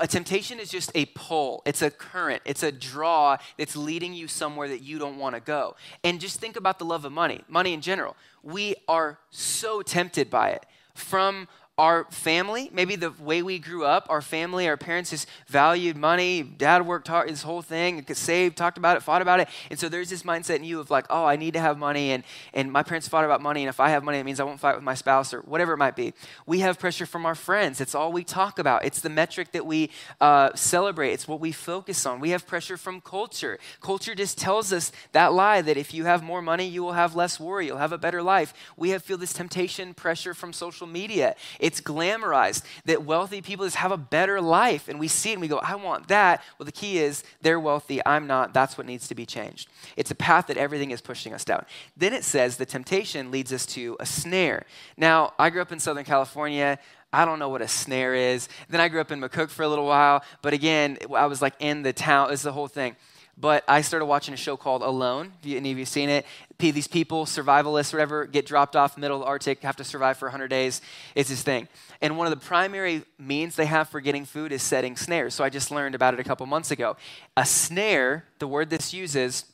[0.00, 4.28] A temptation is just a pull, it's a current, it's a draw that's leading you
[4.28, 5.76] somewhere that you don't want to go.
[6.02, 8.16] And just think about the love of money, money in general.
[8.42, 11.48] We are so tempted by it from
[11.80, 16.42] our family, maybe the way we grew up, our family, our parents just valued money.
[16.42, 19.48] Dad worked hard, this whole thing, saved, talked about it, fought about it.
[19.70, 22.12] And so there's this mindset in you of like, oh, I need to have money.
[22.12, 23.62] And, and my parents fought about money.
[23.62, 25.72] And if I have money, it means I won't fight with my spouse or whatever
[25.72, 26.12] it might be.
[26.44, 27.80] We have pressure from our friends.
[27.80, 28.84] It's all we talk about.
[28.84, 29.88] It's the metric that we
[30.20, 31.12] uh, celebrate.
[31.14, 32.20] It's what we focus on.
[32.20, 33.58] We have pressure from culture.
[33.80, 37.16] Culture just tells us that lie that if you have more money, you will have
[37.16, 37.68] less worry.
[37.68, 38.52] You'll have a better life.
[38.76, 41.36] We have feel this temptation, pressure from social media.
[41.58, 44.88] It's glamorized that wealthy people just have a better life.
[44.88, 46.42] And we see it and we go, I want that.
[46.58, 48.54] Well, the key is they're wealthy, I'm not.
[48.54, 49.68] That's what needs to be changed.
[49.98, 51.66] It's a path that everything is pushing us down.
[51.98, 54.64] Then it says the temptation leads us to a snare.
[54.96, 56.78] Now, I grew up in Southern California.
[57.12, 58.48] I don't know what a snare is.
[58.68, 61.54] Then I grew up in McCook for a little while, but again, I was like
[61.58, 62.32] in the town.
[62.32, 62.96] It's the whole thing.
[63.40, 65.32] But I started watching a show called Alone.
[65.42, 66.26] Have any of you seen it?
[66.58, 70.26] These people, survivalists, whatever, get dropped off middle of the Arctic, have to survive for
[70.26, 70.82] 100 days.
[71.14, 71.66] It's this thing.
[72.02, 75.34] And one of the primary means they have for getting food is setting snares.
[75.34, 76.98] So I just learned about it a couple months ago.
[77.34, 79.46] A snare, the word this uses,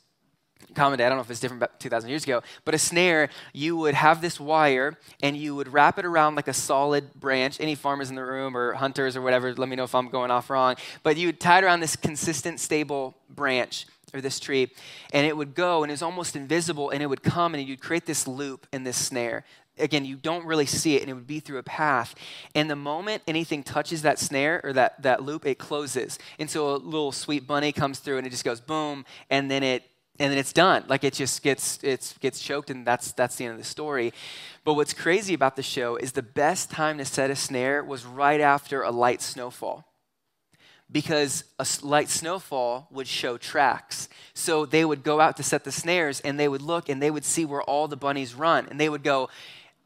[0.77, 3.31] common day, I don't know if it's different about 2,000 years ago, but a snare,
[3.53, 7.61] you would have this wire and you would wrap it around like a solid branch.
[7.61, 10.31] Any farmers in the room or hunters or whatever, let me know if I'm going
[10.31, 10.77] off wrong.
[11.03, 14.71] But you would tie it around this consistent, stable branch or this tree,
[15.13, 18.07] and it would go and it's almost invisible and it would come and you'd create
[18.07, 19.45] this loop in this snare.
[19.79, 22.15] Again, you don't really see it, and it would be through a path.
[22.55, 26.19] And the moment anything touches that snare or that, that loop, it closes.
[26.39, 29.63] And so a little sweet bunny comes through and it just goes boom, and then
[29.63, 29.85] it
[30.19, 30.85] and then it's done.
[30.89, 34.13] Like it just gets it gets choked, and that's that's the end of the story.
[34.65, 38.05] But what's crazy about the show is the best time to set a snare was
[38.05, 39.85] right after a light snowfall.
[40.91, 44.09] Because a light snowfall would show tracks.
[44.35, 47.11] So they would go out to set the snares and they would look and they
[47.11, 48.69] would see where all the bunnies run.
[48.71, 49.29] And they would go,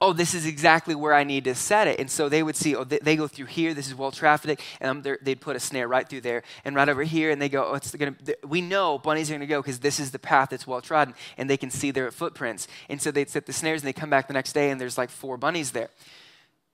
[0.00, 2.00] oh, this is exactly where I need to set it.
[2.00, 3.74] And so they would see, oh, they, they go through here.
[3.74, 7.02] This is well trafficked, and they'd put a snare right through there, and right over
[7.02, 8.14] here, and they go, oh, it's gonna.
[8.46, 11.50] We know bunnies are gonna go because this is the path that's well trodden, and
[11.50, 12.66] they can see their footprints.
[12.88, 14.96] And so they'd set the snares, and they come back the next day, and there's
[14.96, 15.90] like four bunnies there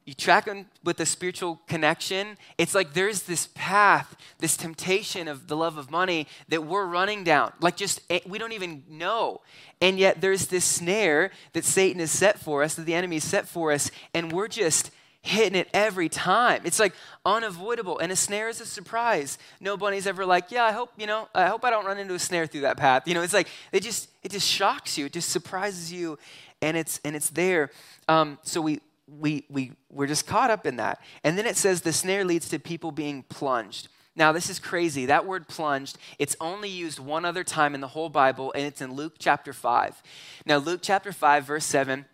[0.06, 5.48] you track them with a spiritual connection, it's like there's this path, this temptation of
[5.48, 7.52] the love of money that we're running down.
[7.60, 9.40] Like, just eh, we don't even know.
[9.80, 13.24] And yet, there's this snare that Satan has set for us, that the enemy has
[13.24, 14.92] set for us, and we're just
[15.22, 16.62] hitting it every time.
[16.64, 16.92] It's like
[17.24, 17.98] unavoidable.
[17.98, 19.38] And a snare is a surprise.
[19.60, 22.18] Nobody's ever like, yeah, I hope, you know, I hope I don't run into a
[22.20, 23.08] snare through that path.
[23.08, 25.06] You know, it's like it just it just shocks you.
[25.06, 26.16] It just surprises you
[26.62, 27.70] and it's and it's there.
[28.08, 31.00] Um, so we we, we, we're just caught up in that.
[31.22, 33.88] And then it says the snare leads to people being plunged.
[34.16, 35.06] Now, this is crazy.
[35.06, 38.80] That word plunged, it's only used one other time in the whole Bible, and it's
[38.80, 40.02] in Luke chapter 5.
[40.46, 42.06] Now, Luke chapter 5, verse 7,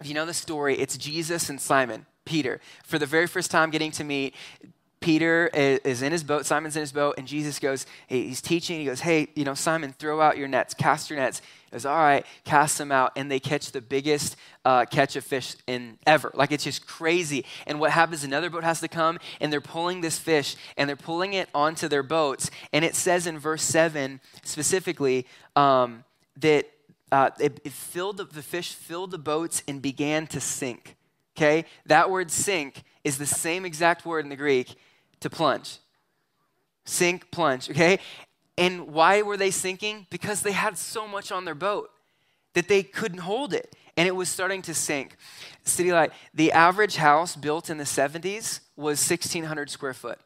[0.00, 3.70] if you know the story, it's Jesus and Simon, Peter, for the very first time
[3.70, 4.34] getting to meet.
[5.06, 8.86] Peter is in his boat, Simon's in his boat, and Jesus goes, he's teaching, he
[8.86, 11.42] goes, hey, you know, Simon, throw out your nets, cast your nets.
[11.66, 15.22] He goes, all right, cast them out, and they catch the biggest uh, catch of
[15.22, 16.32] fish in ever.
[16.34, 17.44] Like it's just crazy.
[17.68, 18.24] And what happens?
[18.24, 21.86] Another boat has to come, and they're pulling this fish, and they're pulling it onto
[21.86, 22.50] their boats.
[22.72, 26.02] And it says in verse seven specifically um,
[26.38, 26.68] that
[27.12, 30.96] uh, it, it filled the, the fish filled the boats and began to sink.
[31.36, 34.74] Okay, that word "sink" is the same exact word in the Greek
[35.20, 35.78] to plunge.
[36.84, 37.98] Sink, plunge, okay?
[38.58, 40.06] And why were they sinking?
[40.10, 41.90] Because they had so much on their boat
[42.54, 43.74] that they couldn't hold it.
[43.96, 45.16] And it was starting to sink.
[45.64, 50.18] City Light, the average house built in the 70s was 1,600 square foot.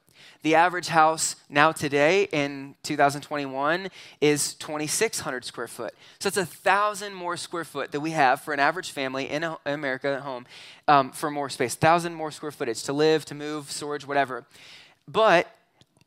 [0.43, 3.89] The average house now today in 2021
[4.21, 5.95] is 2,600 square foot.
[6.19, 9.45] So it's a thousand more square foot that we have for an average family in,
[9.67, 10.47] America at home
[10.89, 11.75] um, for more space.
[11.75, 14.45] Thousand more square footage to live, to move, storage, whatever.
[15.07, 15.55] But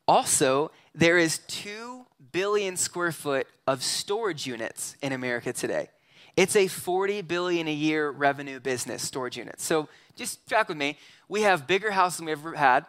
[0.06, 5.88] also, there is 2 billion square foot of storage units in America today.
[6.36, 9.64] It's a 40 billion a year revenue business, storage units.
[9.64, 10.98] So just track with me.
[11.28, 12.86] We have bigger houses than we ever had,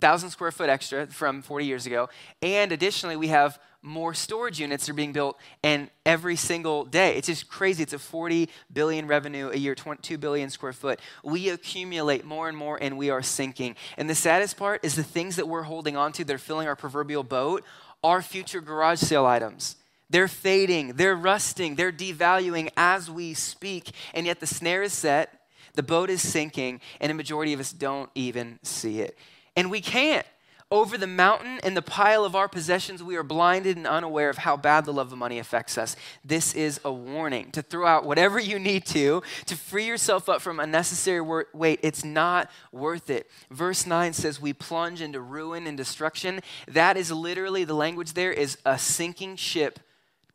[0.00, 2.08] 1,000 square foot extra from 40 years ago.
[2.40, 7.16] And additionally, we have more storage units that are being built and every single day.
[7.16, 7.82] It's just crazy.
[7.82, 11.00] It's a 40 billion revenue a year 2 billion square foot.
[11.22, 13.76] We accumulate more and more and we are sinking.
[13.96, 16.66] And the saddest part is the things that we're holding on to that are filling
[16.66, 17.64] our proverbial boat
[18.02, 19.76] are future garage sale items.
[20.10, 23.90] They're fading they're rusting they're devaluing as we speak.
[24.14, 25.34] And yet the snare is set
[25.74, 29.16] the boat is sinking and a majority of us don't even see it
[29.56, 30.26] and we can't
[30.70, 34.36] Over the mountain and the pile of our possessions, we are blinded and unaware of
[34.36, 35.96] how bad the love of money affects us.
[36.22, 40.42] This is a warning to throw out whatever you need to, to free yourself up
[40.42, 41.22] from unnecessary
[41.54, 41.80] weight.
[41.82, 43.30] It's not worth it.
[43.50, 46.40] Verse 9 says, We plunge into ruin and destruction.
[46.66, 49.80] That is literally the language there is a sinking ship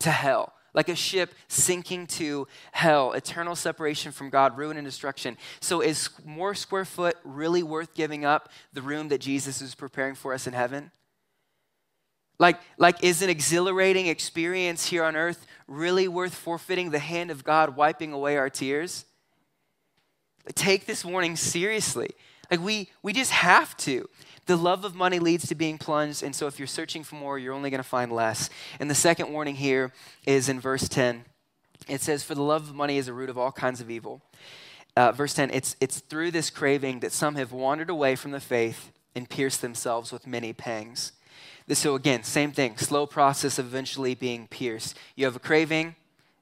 [0.00, 5.38] to hell like a ship sinking to hell, eternal separation from God, ruin and destruction.
[5.60, 10.16] So, is more square foot really worth giving up the room that Jesus is preparing
[10.16, 10.90] for us in heaven?
[12.38, 17.44] Like, like, is an exhilarating experience here on earth really worth forfeiting the hand of
[17.44, 19.04] God wiping away our tears?
[20.54, 22.10] Take this warning seriously.
[22.50, 24.08] Like, we, we just have to.
[24.46, 27.38] The love of money leads to being plunged, and so if you're searching for more,
[27.38, 28.50] you're only going to find less.
[28.78, 29.92] And the second warning here
[30.26, 31.24] is in verse 10.
[31.88, 34.20] It says, For the love of money is a root of all kinds of evil.
[34.96, 38.38] Uh, verse 10 it's, it's through this craving that some have wandered away from the
[38.38, 41.12] faith and pierced themselves with many pangs.
[41.72, 44.98] So, again, same thing, slow process of eventually being pierced.
[45.16, 45.96] You have a craving,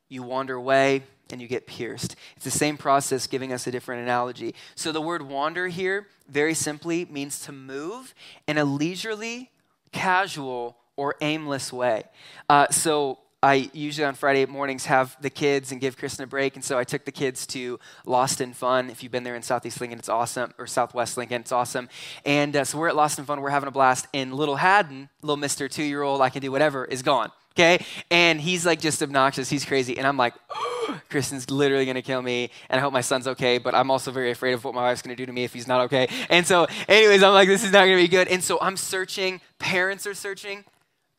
[0.09, 2.15] you wander away, and you get pierced.
[2.37, 4.55] It's the same process, giving us a different analogy.
[4.77, 8.15] So the word wander here, very simply, means to move
[8.47, 9.51] in a leisurely,
[9.91, 12.05] casual, or aimless way.
[12.49, 16.55] Uh, so I usually on Friday mornings have the kids and give Kristen a break,
[16.55, 18.89] and so I took the kids to Lost in Fun.
[18.89, 21.89] If you've been there in Southeast Lincoln, it's awesome, or Southwest Lincoln, it's awesome.
[22.25, 25.09] And uh, so we're at Lost in Fun, we're having a blast, and little Haddon,
[25.23, 27.85] little Mister Two Year Old, I can do whatever, is gone okay?
[28.11, 29.49] And he's like just obnoxious.
[29.49, 29.99] He's crazy.
[29.99, 30.35] And I'm like,
[31.11, 32.51] Kristen's literally gonna kill me.
[32.69, 35.03] And I hope my son's okay, but I'm also very afraid of what my wife's
[35.03, 36.09] gonna do to me if he's not okay.
[36.31, 38.29] And so, anyways, I'm like, this is not gonna be good.
[38.29, 40.65] And so I'm searching, parents are searching.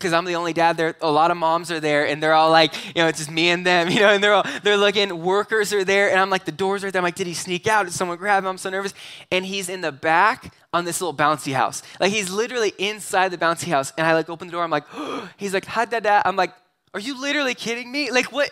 [0.04, 0.96] Because I'm the only dad there.
[1.02, 3.50] A lot of moms are there, and they're all like, you know, it's just me
[3.50, 5.24] and them, you know, and they're all they're looking.
[5.24, 7.00] Workers are there, and I'm like, the door's right there.
[7.00, 7.86] I'm like, did he sneak out?
[7.86, 8.50] Did someone grab him?
[8.50, 8.94] I'm so nervous.
[9.32, 11.84] And he's in the back on this little bouncy house.
[12.00, 13.94] Like he's literally inside the bouncy house.
[13.98, 14.64] And I like open the door.
[14.64, 15.30] I'm like, oh.
[15.38, 16.22] he's like, ha da da.
[16.26, 16.54] I'm like,
[16.94, 18.12] are you literally kidding me?
[18.12, 18.52] Like, what,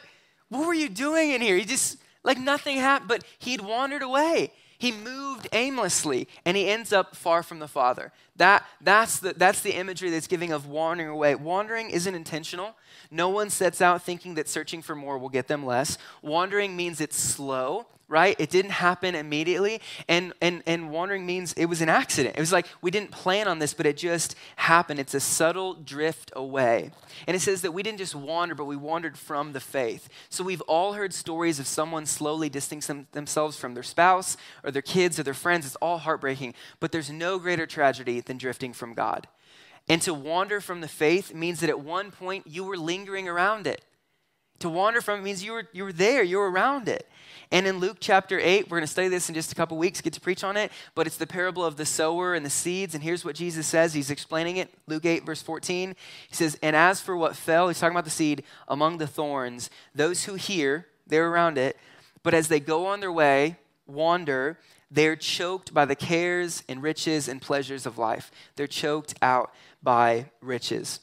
[0.49, 1.57] what were you doing in here?
[1.57, 4.51] He just, like, nothing happened, but he'd wandered away.
[4.81, 8.11] He moved aimlessly and he ends up far from the Father.
[8.37, 11.35] That, that's, the, that's the imagery that's giving of wandering away.
[11.35, 12.75] Wandering isn't intentional.
[13.11, 15.99] No one sets out thinking that searching for more will get them less.
[16.23, 18.35] Wandering means it's slow, right?
[18.37, 19.79] It didn't happen immediately.
[20.09, 22.35] And, and, and wandering means it was an accident.
[22.35, 24.99] It was like we didn't plan on this, but it just happened.
[24.99, 26.91] It's a subtle drift away.
[27.25, 30.09] And it says that we didn't just wander, but we wandered from the faith.
[30.29, 34.81] So we've all heard stories of someone slowly distancing themselves from their spouse or their
[34.81, 35.65] kids or their friends.
[35.65, 39.27] It's all heartbreaking, but there's no greater tragedy than drifting from God.
[39.87, 43.67] And to wander from the faith means that at one point you were lingering around
[43.67, 43.81] it.
[44.61, 47.07] To wander from it means you were, you were there, you were around it.
[47.51, 49.99] And in Luke chapter 8, we're going to study this in just a couple weeks,
[50.01, 52.93] get to preach on it, but it's the parable of the sower and the seeds.
[52.93, 54.71] And here's what Jesus says He's explaining it.
[54.87, 55.95] Luke 8, verse 14.
[56.29, 59.69] He says, And as for what fell, he's talking about the seed, among the thorns,
[59.93, 61.75] those who hear, they're around it,
[62.23, 63.57] but as they go on their way,
[63.87, 64.59] wander,
[64.91, 68.31] they're choked by the cares and riches and pleasures of life.
[68.55, 69.51] They're choked out
[69.81, 70.99] by riches.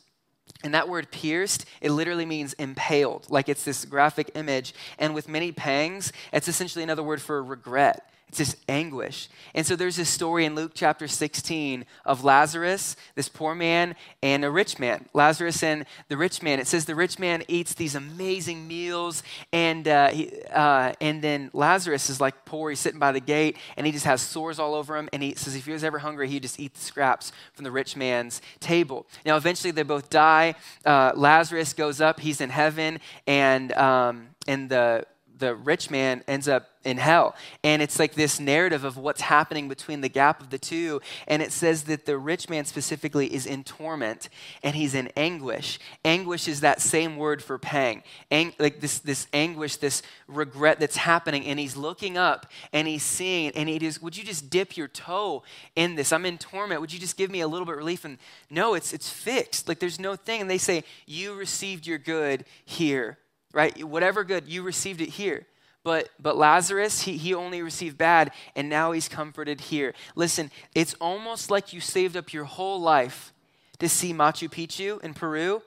[0.64, 4.74] And that word pierced, it literally means impaled, like it's this graphic image.
[4.98, 8.10] And with many pangs, it's essentially another word for regret.
[8.28, 9.28] It's this anguish.
[9.54, 14.44] And so there's this story in Luke chapter 16 of Lazarus, this poor man, and
[14.44, 15.06] a rich man.
[15.14, 16.60] Lazarus and the rich man.
[16.60, 21.50] It says the rich man eats these amazing meals, and, uh, he, uh, and then
[21.54, 22.68] Lazarus is like poor.
[22.68, 25.08] He's sitting by the gate, and he just has sores all over him.
[25.12, 27.70] And he says if he was ever hungry, he'd just eat the scraps from the
[27.70, 29.06] rich man's table.
[29.24, 30.54] Now, eventually, they both die.
[30.84, 35.06] Uh, Lazarus goes up, he's in heaven, and, um, and the
[35.38, 37.34] the rich man ends up in hell.
[37.62, 41.00] And it's like this narrative of what's happening between the gap of the two.
[41.26, 44.28] And it says that the rich man specifically is in torment
[44.62, 45.78] and he's in anguish.
[46.04, 48.02] Anguish is that same word for pang.
[48.30, 51.44] Ang- like this, this anguish, this regret that's happening.
[51.46, 54.88] And he's looking up and he's seeing, and he is, would you just dip your
[54.88, 55.42] toe
[55.76, 56.12] in this?
[56.12, 56.80] I'm in torment.
[56.80, 58.04] Would you just give me a little bit of relief?
[58.04, 58.18] And
[58.50, 59.68] no, it's, it's fixed.
[59.68, 60.40] Like there's no thing.
[60.40, 63.18] And they say, You received your good here
[63.58, 63.82] right?
[63.82, 65.44] Whatever good, you received it here.
[65.82, 69.94] But, but Lazarus, he, he only received bad, and now he's comforted here.
[70.14, 73.32] Listen, it's almost like you saved up your whole life
[73.80, 75.60] to see Machu Picchu in Peru,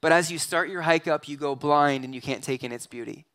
[0.00, 2.72] but as you start your hike up, you go blind and you can't take in
[2.72, 3.26] its beauty.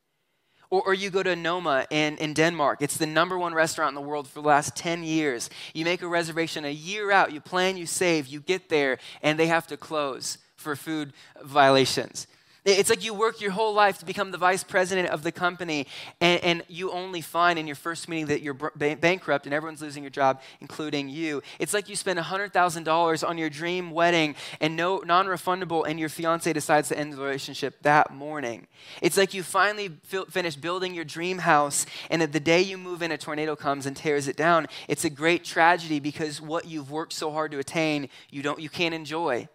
[0.69, 2.81] Or, or, you go to Noma in, in Denmark.
[2.81, 5.49] It's the number one restaurant in the world for the last 10 years.
[5.73, 9.39] You make a reservation a year out, you plan, you save, you get there, and
[9.39, 12.27] they have to close for food violations.
[12.63, 15.87] It's like you work your whole life to become the vice president of the company,
[16.19, 19.81] and, and you only find in your first meeting that you're b- bankrupt and everyone's
[19.81, 21.41] losing your job, including you.
[21.57, 26.09] It's like you spend $100,000 on your dream wedding and no non refundable, and your
[26.09, 28.67] fiance decides to end the relationship that morning.
[29.01, 29.89] It's like you finally
[30.29, 33.87] finish building your dream house, and at the day you move in, a tornado comes
[33.87, 34.67] and tears it down.
[34.87, 38.69] It's a great tragedy because what you've worked so hard to attain, you, don't, you
[38.69, 39.49] can't enjoy.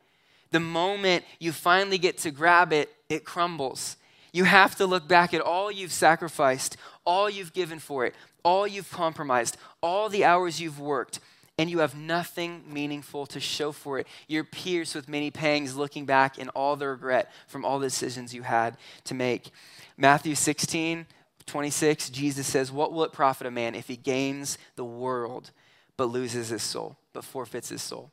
[0.57, 3.99] The moment you finally get to grab it, it crumbles.
[4.33, 8.67] You have to look back at all you've sacrificed, all you've given for it, all
[8.67, 11.21] you've compromised, all the hours you've worked,
[11.59, 14.07] and you have nothing meaningful to show for it.
[14.29, 18.33] You're pierced with many pangs looking back in all the regret from all the decisions
[18.33, 19.51] you had to make.
[19.99, 21.05] Matthew 16,
[21.45, 25.51] 26, Jesus says, What will it profit a man if he gains the world
[25.99, 28.11] but loses his soul, but forfeits his soul?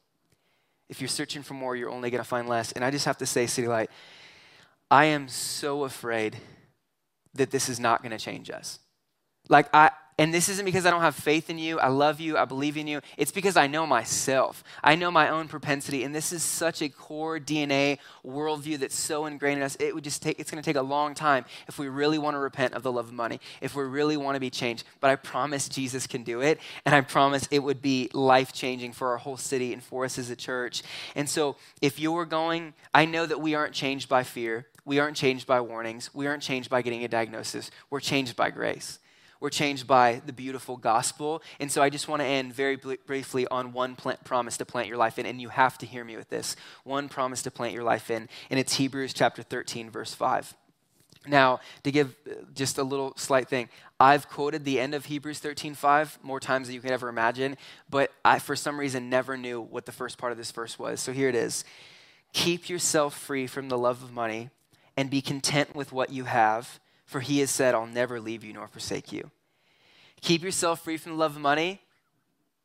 [0.89, 2.71] If you're searching for more, you're only going to find less.
[2.71, 3.89] And I just have to say, City Light,
[4.91, 6.37] I am so afraid
[7.33, 8.79] that this is not going to change us.
[9.49, 11.79] Like, I, and this isn't because I don't have faith in you.
[11.79, 12.37] I love you.
[12.37, 13.01] I believe in you.
[13.17, 14.63] It's because I know myself.
[14.83, 16.03] I know my own propensity.
[16.03, 19.75] And this is such a core DNA worldview that's so ingrained in us.
[19.79, 22.35] It would just take, it's going to take a long time if we really want
[22.35, 24.83] to repent of the love of money, if we really want to be changed.
[24.99, 26.59] But I promise Jesus can do it.
[26.85, 30.19] And I promise it would be life changing for our whole city and for us
[30.19, 30.83] as a church.
[31.15, 34.67] And so if you're going, I know that we aren't changed by fear.
[34.85, 36.13] We aren't changed by warnings.
[36.13, 37.71] We aren't changed by getting a diagnosis.
[37.89, 38.99] We're changed by grace.
[39.43, 41.43] We're changed by the beautiful gospel.
[41.59, 44.87] And so I just want to end very briefly on one plant, promise to plant
[44.87, 45.25] your life in.
[45.25, 48.29] And you have to hear me with this one promise to plant your life in.
[48.49, 50.55] And it's Hebrews chapter 13, verse 5.
[51.27, 53.67] Now, to give uh, just a little slight thing,
[53.99, 57.57] I've quoted the end of Hebrews 13:5 more times than you can ever imagine,
[57.89, 61.01] but I for some reason never knew what the first part of this verse was.
[61.01, 61.65] So here it is.
[62.31, 64.51] Keep yourself free from the love of money
[64.95, 66.79] and be content with what you have,
[67.13, 69.29] for he has said, I'll never leave you nor forsake you.
[70.21, 71.79] Keep yourself free from the love of money.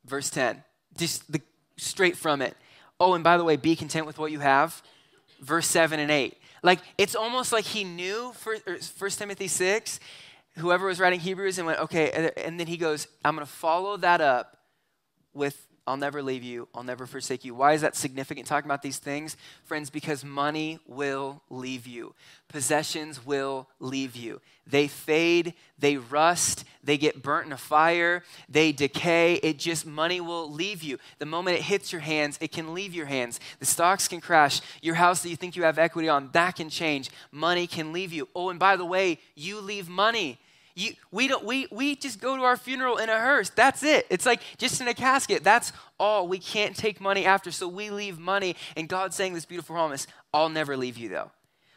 [0.05, 0.63] Verse 10,
[0.97, 1.39] just the,
[1.77, 2.57] straight from it.
[2.99, 4.81] Oh, and by the way, be content with what you have.
[5.39, 6.35] Verse 7 and 8.
[6.63, 9.99] Like, it's almost like he knew, for, er, 1 Timothy 6,
[10.57, 13.97] whoever was writing Hebrews, and went, okay, and then he goes, I'm going to follow
[13.97, 14.57] that up
[15.31, 16.67] with I'll never leave you.
[16.73, 17.55] I'll never forsake you.
[17.55, 19.37] Why is that significant talking about these things?
[19.65, 22.13] Friends, because money will leave you.
[22.47, 24.41] Possessions will leave you.
[24.67, 29.35] They fade, they rust, they get burnt in a fire, they decay.
[29.35, 30.99] It just, money will leave you.
[31.17, 33.39] The moment it hits your hands, it can leave your hands.
[33.59, 34.61] The stocks can crash.
[34.81, 37.09] Your house that you think you have equity on, that can change.
[37.31, 38.29] Money can leave you.
[38.35, 40.39] Oh, and by the way, you leave money.
[40.75, 43.49] You, we, don't, we, we just go to our funeral in a hearse.
[43.49, 44.05] That's it.
[44.09, 45.43] It's like just in a casket.
[45.43, 46.27] That's all.
[46.27, 47.51] We can't take money after.
[47.51, 48.55] So we leave money.
[48.77, 51.31] And God's saying this beautiful promise I'll never leave you, though.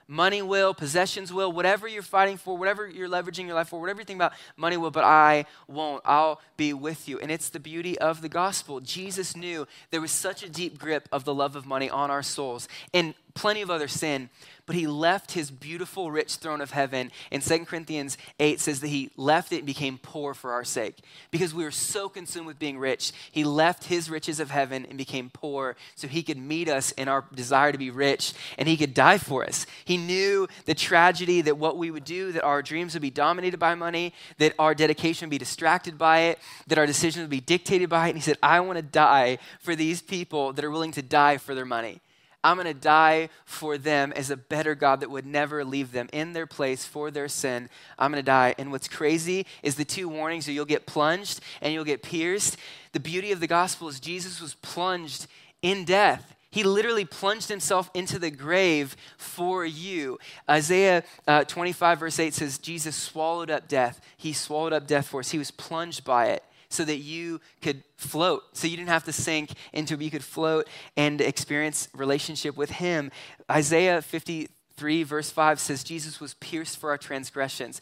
[0.09, 4.01] Money will, possessions will, whatever you're fighting for, whatever you're leveraging your life for, whatever
[4.01, 6.03] you think about, money will, but I won't.
[6.05, 7.19] I'll be with you.
[7.19, 8.81] And it's the beauty of the gospel.
[8.81, 12.23] Jesus knew there was such a deep grip of the love of money on our
[12.23, 14.29] souls and plenty of other sin
[14.67, 17.11] but he left his beautiful, rich throne of heaven.
[17.31, 20.99] And 2 Corinthians 8 says that he left it and became poor for our sake.
[21.31, 24.97] Because we were so consumed with being rich, he left his riches of heaven and
[24.97, 28.77] became poor so he could meet us in our desire to be rich and he
[28.77, 29.67] could die for us.
[29.85, 33.59] He knew the tragedy that what we would do, that our dreams would be dominated
[33.59, 37.41] by money, that our dedication would be distracted by it, that our decisions would be
[37.41, 38.11] dictated by it.
[38.11, 41.37] And he said, I want to die for these people that are willing to die
[41.39, 42.01] for their money.
[42.45, 46.09] I'm going to die for them as a better God that would never leave them
[46.13, 47.69] in their place for their sin.
[47.99, 48.55] I'm going to die.
[48.59, 52.57] And what's crazy is the two warnings are you'll get plunged and you'll get pierced.
[52.93, 55.29] The beauty of the gospel is Jesus was plunged
[55.63, 56.35] in death.
[56.51, 60.19] He literally plunged himself into the grave for you.
[60.51, 64.01] Isaiah uh, 25, verse 8 says, Jesus swallowed up death.
[64.19, 65.31] He swallowed up death for us.
[65.31, 69.13] He was plunged by it so that you could float, so you didn't have to
[69.13, 73.11] sink into it, you could float and experience relationship with Him.
[73.51, 77.81] Isaiah 53, verse 5 says, Jesus was pierced for our transgressions.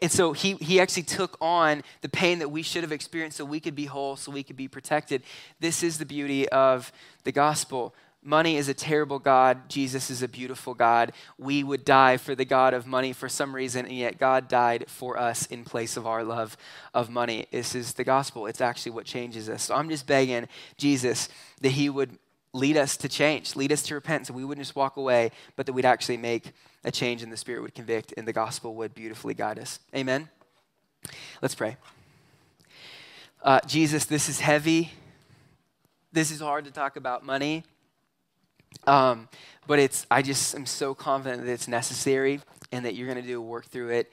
[0.00, 3.44] And so he, he actually took on the pain that we should have experienced so
[3.44, 5.22] we could be whole, so we could be protected.
[5.60, 6.92] This is the beauty of
[7.24, 7.94] the gospel.
[8.22, 9.68] Money is a terrible God.
[9.68, 11.12] Jesus is a beautiful God.
[11.38, 14.86] We would die for the God of money for some reason, and yet God died
[14.88, 16.56] for us in place of our love
[16.92, 17.46] of money.
[17.52, 18.46] This is the gospel.
[18.46, 19.62] It's actually what changes us.
[19.64, 21.28] So I'm just begging Jesus
[21.60, 22.18] that He would
[22.52, 25.66] lead us to change, lead us to repent, so we wouldn't just walk away, but
[25.66, 26.52] that we'd actually make
[26.84, 29.78] a change and the Spirit would convict and the gospel would beautifully guide us.
[29.94, 30.28] Amen.
[31.40, 31.76] Let's pray.
[33.42, 34.90] Uh, Jesus, this is heavy.
[36.12, 37.64] This is hard to talk about money.
[38.86, 39.28] Um,
[39.66, 42.40] but it's, I just am so confident that it's necessary
[42.72, 44.12] and that you're going to do a work through it.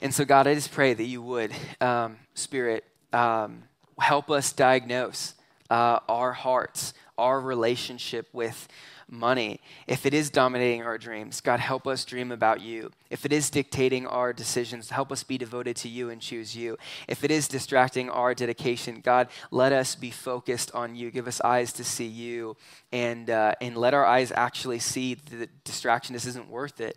[0.00, 3.64] And so, God, I just pray that you would, um, Spirit, um,
[3.98, 5.34] help us diagnose
[5.70, 8.68] uh, our hearts, our relationship with
[9.08, 9.60] money.
[9.86, 12.90] If it is dominating our dreams, God, help us dream about you.
[13.10, 16.78] If it is dictating our decisions, help us be devoted to you and choose you.
[17.08, 21.10] If it is distracting our dedication, God, let us be focused on you.
[21.10, 22.56] Give us eyes to see you,
[22.92, 26.12] and uh, and let our eyes actually see the distraction.
[26.12, 26.96] This isn't worth it.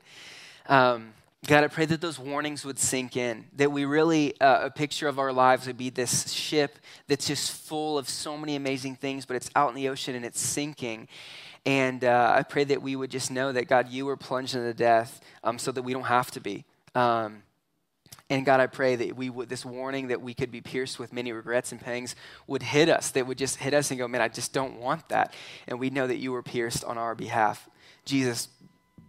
[0.68, 1.14] Um,
[1.48, 5.08] God, I pray that those warnings would sink in, that we really, uh, a picture
[5.08, 9.28] of our lives would be this ship that's just full of so many amazing things,
[9.28, 11.08] but it's out in the ocean and it's sinking.
[11.66, 14.74] And uh, I pray that we would just know that, God, you were plunged into
[14.74, 16.64] death um, so that we don't have to be.
[16.94, 17.44] Um,
[18.30, 21.14] and God, I pray that we would, this warning that we could be pierced with
[21.14, 22.16] many regrets and pangs
[22.48, 25.10] would hit us, that would just hit us and go, man, I just don't want
[25.10, 25.34] that.
[25.68, 27.70] And we know that you were pierced on our behalf.
[28.04, 28.48] Jesus,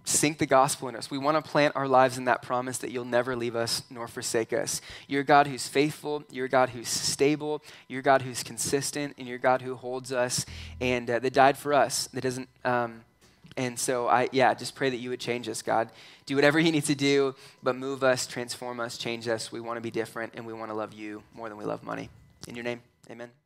[0.07, 1.11] sink the gospel in us.
[1.11, 4.09] We want to plant our lives in that promise that you'll never leave us nor
[4.09, 4.81] forsake us.
[5.09, 6.25] You're God who's faithful.
[6.31, 7.63] You're God who's stable.
[7.89, 10.47] You're God who's consistent, and you're God who holds us
[10.81, 12.09] and uh, that died for us.
[12.13, 12.49] That doesn't.
[12.65, 13.03] Um,
[13.57, 15.91] and so I, yeah, just pray that you would change us, God.
[16.27, 19.51] Do whatever you need to do, but move us, transform us, change us.
[19.51, 21.83] We want to be different, and we want to love you more than we love
[21.83, 22.11] money.
[22.47, 23.46] In your name, Amen.